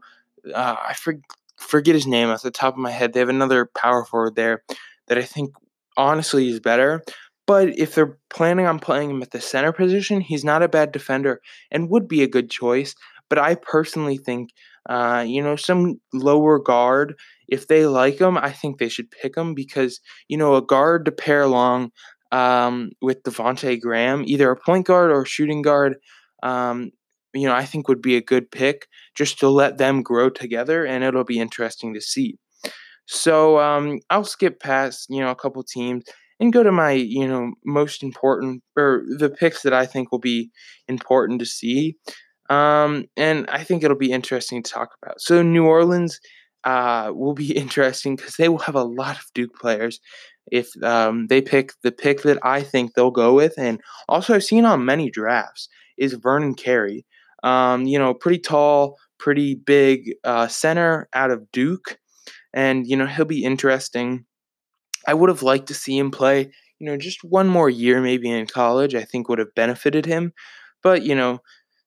uh, 0.54 0.76
I 0.90 0.94
for, 0.94 1.16
forget 1.58 1.96
his 1.96 2.08
name 2.08 2.30
off 2.30 2.44
the 2.44 2.52
top 2.52 2.74
of 2.74 2.80
my 2.80 2.92
head. 2.92 3.14
They 3.14 3.20
have 3.20 3.30
another 3.30 3.66
power 3.66 4.06
forward 4.06 4.36
there 4.36 4.64
that 5.08 5.18
I 5.18 5.24
think 5.24 5.54
honestly 5.98 6.50
is 6.50 6.60
better. 6.60 7.04
But 7.46 7.70
if 7.80 7.96
they're 7.96 8.18
planning 8.30 8.68
on 8.68 8.78
playing 8.78 9.10
him 9.10 9.24
at 9.24 9.32
the 9.32 9.42
center 9.42 9.72
position, 9.72 10.22
he's 10.22 10.46
not 10.46 10.62
a 10.62 10.68
bad 10.68 10.92
defender 10.92 11.42
and 11.72 11.90
would 11.90 12.08
be 12.08 12.22
a 12.22 12.28
good 12.28 12.52
choice. 12.52 12.94
But 13.28 13.40
I 13.40 13.56
personally 13.56 14.18
think, 14.18 14.52
uh, 14.88 15.24
you 15.28 15.42
know, 15.42 15.56
some 15.56 16.00
lower 16.14 16.60
guard, 16.60 17.16
if 17.48 17.68
they 17.68 17.86
like 17.86 18.20
him, 18.20 18.38
I 18.38 18.52
think 18.52 18.78
they 18.78 18.90
should 18.90 19.12
pick 19.12 19.36
him 19.36 19.54
because, 19.54 20.00
you 20.28 20.38
know, 20.38 20.56
a 20.56 20.62
guard 20.62 21.06
to 21.06 21.12
pair 21.12 21.42
along 21.42 21.92
um, 22.32 22.92
with 23.02 23.24
Devonte 23.24 23.80
Graham, 23.82 24.24
either 24.26 24.52
a 24.52 24.56
point 24.56 24.86
guard 24.86 25.12
or 25.12 25.24
a 25.24 25.28
shooting 25.28 25.62
guard, 25.62 25.96
um, 26.44 26.92
you 27.34 27.48
know, 27.48 27.54
I 27.54 27.66
think 27.66 27.88
would 27.88 28.02
be 28.02 28.16
a 28.16 28.22
good 28.22 28.50
pick 28.52 28.88
just 29.16 29.40
to 29.40 29.50
let 29.50 29.78
them 29.78 30.02
grow 30.02 30.30
together, 30.30 30.86
and 30.86 31.04
it'll 31.04 31.24
be 31.24 31.40
interesting 31.40 31.94
to 31.94 32.02
see. 32.02 32.38
So 33.06 33.60
um, 33.60 34.00
I'll 34.10 34.24
skip 34.24 34.60
past 34.60 35.08
you 35.10 35.20
know 35.22 35.32
a 35.32 35.36
couple 35.36 35.64
teams 35.64 36.04
and 36.40 36.54
go 36.54 36.64
to 36.64 36.72
my 36.72 36.92
you 36.92 37.28
know 37.28 37.54
most 37.66 38.04
important 38.04 38.64
or 38.78 39.04
the 39.18 39.30
picks 39.30 39.64
that 39.64 39.74
I 39.74 39.86
think 39.86 40.12
will 40.12 40.20
be 40.20 40.52
important 40.88 41.40
to 41.40 41.46
see. 41.46 41.96
Um, 42.50 43.06
and 43.16 43.48
I 43.50 43.64
think 43.64 43.84
it'll 43.84 43.98
be 43.98 44.12
interesting 44.12 44.64
to 44.64 44.72
talk 44.72 44.90
about. 45.02 45.22
So 45.22 45.42
New 45.44 45.66
Orleans 45.66 46.20
uh, 46.64 47.12
will 47.14 47.34
be 47.34 47.52
interesting 47.58 48.16
because 48.16 48.36
they 48.36 48.50
will 48.50 48.60
have 48.60 48.76
a 48.76 48.84
lot 48.84 49.18
of 49.18 49.26
Duke 49.34 49.56
players 49.56 50.00
if 50.52 50.70
um, 50.84 51.28
they 51.28 51.42
pick 51.42 51.74
the 51.84 51.92
pick 51.92 52.24
that 52.24 52.40
I 52.44 52.62
think 52.62 52.94
they'll 52.94 53.12
go 53.12 53.34
with. 53.34 53.54
And 53.58 53.80
also, 54.08 54.34
I've 54.34 54.44
seen 54.44 54.66
on 54.66 54.86
many 54.86 55.10
drafts 55.12 55.70
is 55.98 56.14
Vernon 56.14 56.56
Carey. 56.56 57.06
Um, 57.44 57.86
you 57.86 57.98
know, 58.00 58.14
pretty 58.14 58.40
tall, 58.40 58.98
pretty 59.18 59.56
big 59.56 60.14
uh, 60.24 60.48
center 60.48 61.08
out 61.14 61.32
of 61.32 61.50
Duke, 61.52 61.98
and 62.54 62.86
you 62.86 62.98
know 62.98 63.06
he'll 63.06 63.26
be 63.26 63.44
interesting. 63.46 64.26
I 65.08 65.14
would 65.14 65.30
have 65.30 65.44
liked 65.44 65.68
to 65.68 65.74
see 65.74 65.98
him 65.98 66.12
play, 66.12 66.52
you 66.80 66.86
know, 66.86 66.98
just 66.98 67.24
one 67.24 67.48
more 67.48 67.70
year 67.70 68.02
maybe 68.02 68.30
in 68.30 68.46
college. 68.48 68.96
I 68.96 69.04
think 69.04 69.30
would 69.30 69.40
have 69.40 69.56
benefited 69.56 70.06
him, 70.06 70.34
but 70.84 71.04
you 71.04 71.16
know 71.16 71.40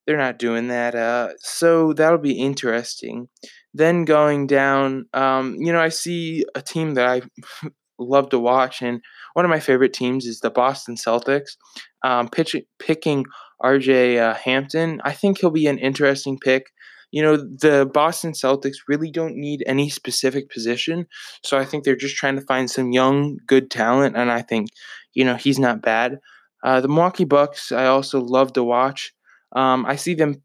they're 0.07 0.17
not 0.17 0.39
doing 0.39 0.69
that. 0.69 0.95
Uh, 0.95 1.31
so 1.39 1.93
that'll 1.93 2.19
be 2.19 2.39
interesting. 2.39 3.29
Then 3.75 4.05
going 4.05 4.47
down, 4.47 5.07
um, 5.15 5.57
you 5.59 5.73
know, 5.73 5.81
I 5.81 5.89
see 5.89 6.45
a 6.55 6.63
team 6.63 6.95
that 6.95 7.07
I 7.07 7.23
love 7.99 8.31
to 8.31 8.39
watch, 8.39 8.83
and 8.83 9.01
one 9.35 9.45
of 9.45 9.51
my 9.51 9.61
favorite 9.61 9.93
teams 9.93 10.27
is 10.27 10.41
the 10.41 10.51
Boston 10.51 10.97
Celtics. 10.97 11.57
Um, 12.05 12.29
pitch, 12.29 12.57
picking 12.79 13.25
RJ 13.63 14.19
uh, 14.19 14.35
Hampton, 14.35 15.01
I 15.05 15.13
think 15.13 15.39
he'll 15.39 15.51
be 15.51 15.69
an 15.69 15.79
interesting 15.79 16.39
pick. 16.39 16.67
You 17.13 17.23
know, 17.23 17.37
the 17.37 17.89
Boston 17.93 18.33
Celtics 18.33 18.77
really 18.89 19.11
don't 19.11 19.37
need 19.37 19.63
any 19.67 19.89
specific 19.89 20.51
position, 20.51 21.07
so 21.45 21.59
I 21.59 21.65
think 21.65 21.85
they're 21.85 21.95
just 21.95 22.17
trying 22.17 22.37
to 22.37 22.47
find 22.47 22.71
some 22.71 22.91
young, 22.93 23.39
good 23.47 23.71
talent, 23.71 24.17
and 24.17 24.33
I 24.33 24.43
think, 24.43 24.69
you 25.15 25.25
know, 25.25 25.37
he's 25.37 25.59
not 25.59 25.83
bad. 25.83 26.19
Uh, 26.65 26.81
the 26.81 26.89
Milwaukee 26.89 27.25
Bucks, 27.25 27.73
I 27.73 27.87
also 27.87 28.21
love 28.21 28.53
to 28.55 28.65
watch. 28.65 29.13
Um, 29.55 29.85
I 29.87 29.97
see 29.97 30.15
them, 30.15 30.43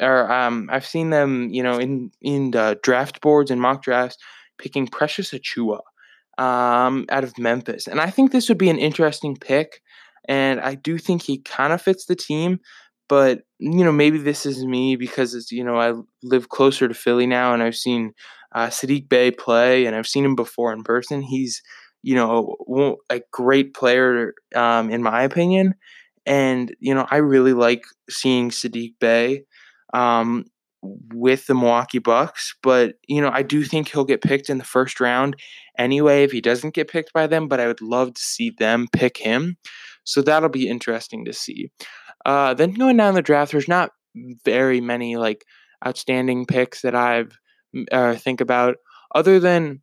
or 0.00 0.30
um, 0.32 0.68
I've 0.72 0.86
seen 0.86 1.10
them, 1.10 1.48
you 1.50 1.62
know, 1.62 1.78
in 1.78 2.10
in 2.20 2.52
the 2.52 2.78
draft 2.82 3.20
boards 3.20 3.50
and 3.50 3.60
mock 3.60 3.82
drafts, 3.82 4.18
picking 4.58 4.86
Precious 4.86 5.32
Achiuwa 5.32 5.80
um, 6.38 7.06
out 7.10 7.24
of 7.24 7.38
Memphis, 7.38 7.86
and 7.86 8.00
I 8.00 8.10
think 8.10 8.32
this 8.32 8.48
would 8.48 8.58
be 8.58 8.70
an 8.70 8.78
interesting 8.78 9.36
pick. 9.36 9.82
And 10.28 10.60
I 10.60 10.74
do 10.74 10.98
think 10.98 11.22
he 11.22 11.38
kind 11.38 11.72
of 11.72 11.80
fits 11.80 12.06
the 12.06 12.16
team, 12.16 12.58
but 13.08 13.42
you 13.58 13.84
know, 13.84 13.92
maybe 13.92 14.18
this 14.18 14.44
is 14.44 14.64
me 14.64 14.96
because 14.96 15.34
it's 15.34 15.52
you 15.52 15.64
know 15.64 15.76
I 15.78 15.94
live 16.22 16.48
closer 16.48 16.88
to 16.88 16.94
Philly 16.94 17.26
now, 17.26 17.54
and 17.54 17.62
I've 17.62 17.76
seen 17.76 18.12
uh, 18.54 18.68
Saddiq 18.68 19.08
Bey 19.08 19.30
play, 19.30 19.86
and 19.86 19.94
I've 19.96 20.06
seen 20.06 20.24
him 20.24 20.34
before 20.36 20.72
in 20.72 20.82
person. 20.82 21.22
He's 21.22 21.62
you 22.02 22.14
know 22.14 22.96
a 23.10 23.20
great 23.32 23.74
player 23.74 24.34
um, 24.54 24.90
in 24.90 25.02
my 25.02 25.22
opinion, 25.22 25.74
and 26.26 26.74
you 26.80 26.94
know 26.94 27.06
I 27.10 27.16
really 27.18 27.52
like 27.52 27.84
seeing 28.10 28.50
Saddiq 28.50 28.94
Bey. 29.00 29.44
Um, 29.94 30.46
with 31.12 31.46
the 31.46 31.54
Milwaukee 31.54 31.98
Bucks, 31.98 32.54
but 32.62 32.94
you 33.08 33.20
know, 33.20 33.30
I 33.32 33.42
do 33.42 33.64
think 33.64 33.88
he'll 33.88 34.04
get 34.04 34.22
picked 34.22 34.48
in 34.48 34.58
the 34.58 34.64
first 34.64 35.00
round 35.00 35.36
anyway 35.78 36.22
if 36.22 36.32
he 36.32 36.40
doesn't 36.40 36.74
get 36.74 36.88
picked 36.88 37.12
by 37.12 37.26
them, 37.26 37.48
but 37.48 37.60
I 37.60 37.66
would 37.66 37.80
love 37.80 38.14
to 38.14 38.22
see 38.22 38.50
them 38.50 38.86
pick 38.92 39.16
him. 39.16 39.56
So 40.04 40.22
that'll 40.22 40.48
be 40.48 40.68
interesting 40.68 41.24
to 41.24 41.32
see. 41.32 41.70
Uh, 42.24 42.54
then 42.54 42.72
going 42.72 42.96
down 42.96 43.14
the 43.14 43.22
draft, 43.22 43.52
there's 43.52 43.68
not 43.68 43.90
very 44.44 44.80
many 44.80 45.16
like 45.16 45.44
outstanding 45.86 46.46
picks 46.46 46.82
that 46.82 46.94
I've 46.94 47.36
uh, 47.92 48.14
think 48.14 48.40
about 48.40 48.76
other 49.14 49.38
than 49.38 49.82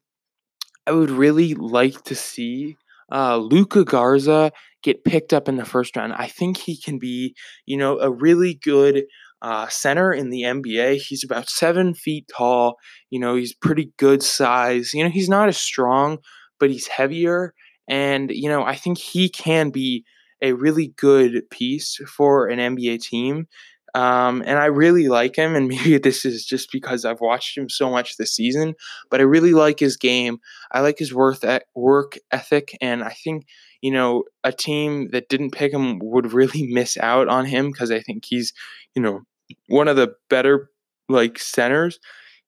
I 0.87 0.91
would 0.91 1.11
really 1.11 1.53
like 1.53 2.03
to 2.03 2.15
see 2.15 2.77
uh, 3.11 3.37
Luka 3.37 3.83
Garza 3.83 4.51
get 4.83 5.03
picked 5.03 5.33
up 5.33 5.47
in 5.47 5.55
the 5.55 5.65
first 5.65 5.95
round. 5.95 6.13
I 6.13 6.27
think 6.27 6.57
he 6.57 6.77
can 6.79 6.99
be, 6.99 7.35
you 7.65 7.77
know, 7.77 7.99
a 7.99 8.11
really 8.11 8.55
good 8.55 9.03
uh, 9.41 9.67
center 9.67 10.11
in 10.13 10.29
the 10.29 10.45
NBA. 10.45 10.95
He's 10.95 11.23
about 11.23 11.49
seven 11.49 11.93
feet 11.93 12.29
tall. 12.35 12.75
You 13.09 13.19
know, 13.19 13.35
he's 13.35 13.53
pretty 13.53 13.91
good 13.97 14.23
size. 14.23 14.93
You 14.93 15.03
know, 15.03 15.09
he's 15.09 15.29
not 15.29 15.49
as 15.49 15.57
strong, 15.57 16.17
but 16.59 16.69
he's 16.69 16.87
heavier. 16.87 17.53
And, 17.87 18.31
you 18.31 18.49
know, 18.49 18.63
I 18.63 18.75
think 18.75 18.97
he 18.97 19.29
can 19.29 19.69
be 19.69 20.05
a 20.41 20.53
really 20.53 20.93
good 20.97 21.49
piece 21.49 21.97
for 22.07 22.47
an 22.47 22.59
NBA 22.59 22.97
team. 22.97 23.47
Um, 23.95 24.41
and 24.45 24.57
I 24.57 24.65
really 24.65 25.07
like 25.07 25.35
him, 25.35 25.55
and 25.55 25.67
maybe 25.69 25.97
this 25.97 26.25
is 26.25 26.45
just 26.45 26.71
because 26.71 27.05
I've 27.05 27.21
watched 27.21 27.57
him 27.57 27.69
so 27.69 27.89
much 27.89 28.17
this 28.17 28.35
season, 28.35 28.75
but 29.09 29.19
I 29.19 29.23
really 29.23 29.53
like 29.53 29.79
his 29.79 29.97
game. 29.97 30.39
I 30.71 30.81
like 30.81 30.99
his 30.99 31.13
worth 31.13 31.45
work 31.75 32.17
ethic, 32.31 32.77
and 32.81 33.03
I 33.03 33.15
think 33.23 33.45
you 33.81 33.91
know 33.91 34.23
a 34.43 34.51
team 34.51 35.09
that 35.11 35.29
didn't 35.29 35.51
pick 35.51 35.73
him 35.73 35.99
would 35.99 36.33
really 36.33 36.67
miss 36.71 36.97
out 36.97 37.27
on 37.27 37.45
him 37.45 37.71
because 37.71 37.91
I 37.91 37.99
think 37.99 38.25
he's 38.25 38.53
you 38.95 39.01
know 39.01 39.21
one 39.67 39.87
of 39.87 39.95
the 39.95 40.15
better 40.29 40.69
like 41.09 41.37
centers 41.37 41.99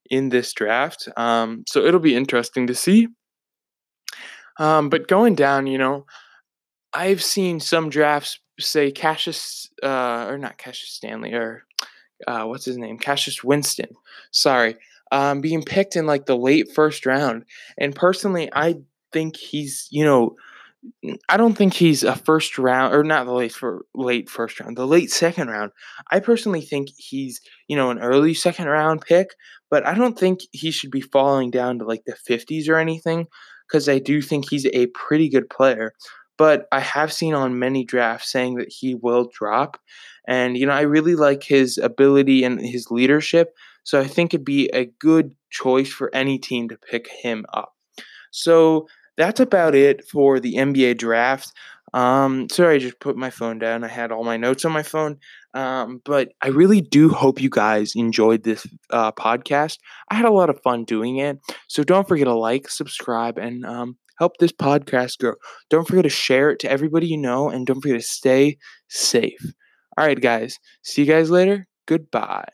in 0.09 0.29
this 0.29 0.53
draft. 0.53 1.07
Um, 1.17 1.63
so 1.67 1.83
it'll 1.83 1.99
be 1.99 2.15
interesting 2.15 2.67
to 2.67 2.75
see. 2.75 3.07
Um, 4.57 4.89
but 4.89 5.07
going 5.07 5.35
down, 5.35 5.67
you 5.67 5.77
know, 5.77 6.05
I've 6.93 7.21
seen 7.21 7.59
some 7.59 7.89
drafts 7.89 8.39
say 8.59 8.91
Cassius, 8.91 9.69
uh, 9.83 10.25
or 10.27 10.37
not 10.37 10.57
Cassius 10.57 10.91
Stanley, 10.91 11.33
or 11.33 11.63
uh, 12.27 12.43
what's 12.43 12.65
his 12.65 12.77
name? 12.77 12.97
Cassius 12.97 13.43
Winston. 13.43 13.89
Sorry. 14.31 14.75
Um, 15.11 15.41
being 15.41 15.63
picked 15.63 15.95
in 15.95 16.05
like 16.05 16.25
the 16.25 16.37
late 16.37 16.71
first 16.73 17.05
round. 17.05 17.45
And 17.77 17.95
personally, 17.95 18.49
I 18.53 18.77
think 19.11 19.37
he's, 19.37 19.87
you 19.91 20.03
know, 20.03 20.35
I 21.29 21.37
don't 21.37 21.55
think 21.55 21.73
he's 21.73 22.03
a 22.03 22.15
first 22.15 22.57
round 22.57 22.93
or 22.93 23.03
not 23.03 23.25
the 23.25 23.33
late 23.33 23.51
for 23.53 23.85
late 23.95 24.29
first 24.29 24.59
round, 24.59 24.77
the 24.77 24.87
late 24.87 25.11
second 25.11 25.49
round. 25.49 25.71
I 26.11 26.19
personally 26.19 26.61
think 26.61 26.89
he's, 26.97 27.41
you 27.67 27.75
know, 27.75 27.89
an 27.89 27.99
early 27.99 28.33
second 28.33 28.67
round 28.67 29.01
pick, 29.01 29.29
but 29.69 29.85
I 29.85 29.93
don't 29.95 30.17
think 30.17 30.41
he 30.51 30.71
should 30.71 30.91
be 30.91 31.01
falling 31.01 31.49
down 31.51 31.79
to 31.79 31.85
like 31.85 32.03
the 32.05 32.15
50s 32.29 32.69
or 32.69 32.77
anything 32.77 33.27
because 33.67 33.89
I 33.89 33.99
do 33.99 34.21
think 34.21 34.49
he's 34.49 34.67
a 34.67 34.87
pretty 34.87 35.29
good 35.29 35.49
player. 35.49 35.93
But 36.37 36.67
I 36.71 36.79
have 36.79 37.13
seen 37.13 37.33
on 37.33 37.59
many 37.59 37.85
drafts 37.85 38.31
saying 38.31 38.55
that 38.55 38.71
he 38.71 38.95
will 38.95 39.29
drop. 39.33 39.79
And, 40.27 40.57
you 40.57 40.65
know, 40.65 40.73
I 40.73 40.81
really 40.81 41.15
like 41.15 41.43
his 41.43 41.77
ability 41.77 42.43
and 42.43 42.59
his 42.59 42.91
leadership. 42.91 43.53
So 43.83 43.99
I 43.99 44.07
think 44.07 44.33
it'd 44.33 44.45
be 44.45 44.67
a 44.73 44.85
good 44.99 45.35
choice 45.51 45.89
for 45.89 46.13
any 46.13 46.39
team 46.39 46.69
to 46.69 46.77
pick 46.77 47.07
him 47.07 47.45
up. 47.53 47.73
So 48.31 48.87
that's 49.17 49.39
about 49.39 49.75
it 49.75 50.07
for 50.07 50.39
the 50.39 50.55
NBA 50.55 50.97
draft. 50.97 51.53
Um, 51.93 52.49
sorry, 52.49 52.75
I 52.75 52.79
just 52.79 52.99
put 52.99 53.15
my 53.15 53.29
phone 53.29 53.57
down. 53.57 53.85
I 53.85 53.87
had 53.87 54.11
all 54.11 54.25
my 54.25 54.35
notes 54.35 54.65
on 54.65 54.73
my 54.73 54.83
phone. 54.83 55.17
Um, 55.53 56.01
but 56.03 56.33
I 56.41 56.49
really 56.49 56.81
do 56.81 57.07
hope 57.07 57.41
you 57.41 57.49
guys 57.49 57.95
enjoyed 57.95 58.43
this 58.43 58.67
uh, 58.89 59.13
podcast. 59.13 59.77
I 60.09 60.15
had 60.15 60.25
a 60.25 60.31
lot 60.31 60.49
of 60.49 60.61
fun 60.61 60.83
doing 60.83 61.17
it. 61.17 61.39
So 61.69 61.83
don't 61.83 62.05
forget 62.05 62.25
to 62.25 62.33
like, 62.33 62.69
subscribe, 62.69 63.37
and 63.37 63.65
um, 63.65 63.97
help 64.19 64.37
this 64.37 64.51
podcast 64.51 65.19
grow. 65.19 65.33
Don't 65.69 65.87
forget 65.87 66.03
to 66.03 66.09
share 66.09 66.51
it 66.51 66.59
to 66.59 66.71
everybody 66.71 67.07
you 67.07 67.17
know, 67.17 67.49
and 67.49 67.65
don't 67.65 67.81
forget 67.81 67.97
to 68.01 68.07
stay 68.07 68.57
safe. 68.89 69.53
All 69.97 70.05
right, 70.05 70.19
guys. 70.19 70.59
See 70.83 71.03
you 71.03 71.07
guys 71.07 71.29
later. 71.29 71.67
Goodbye. 71.87 72.49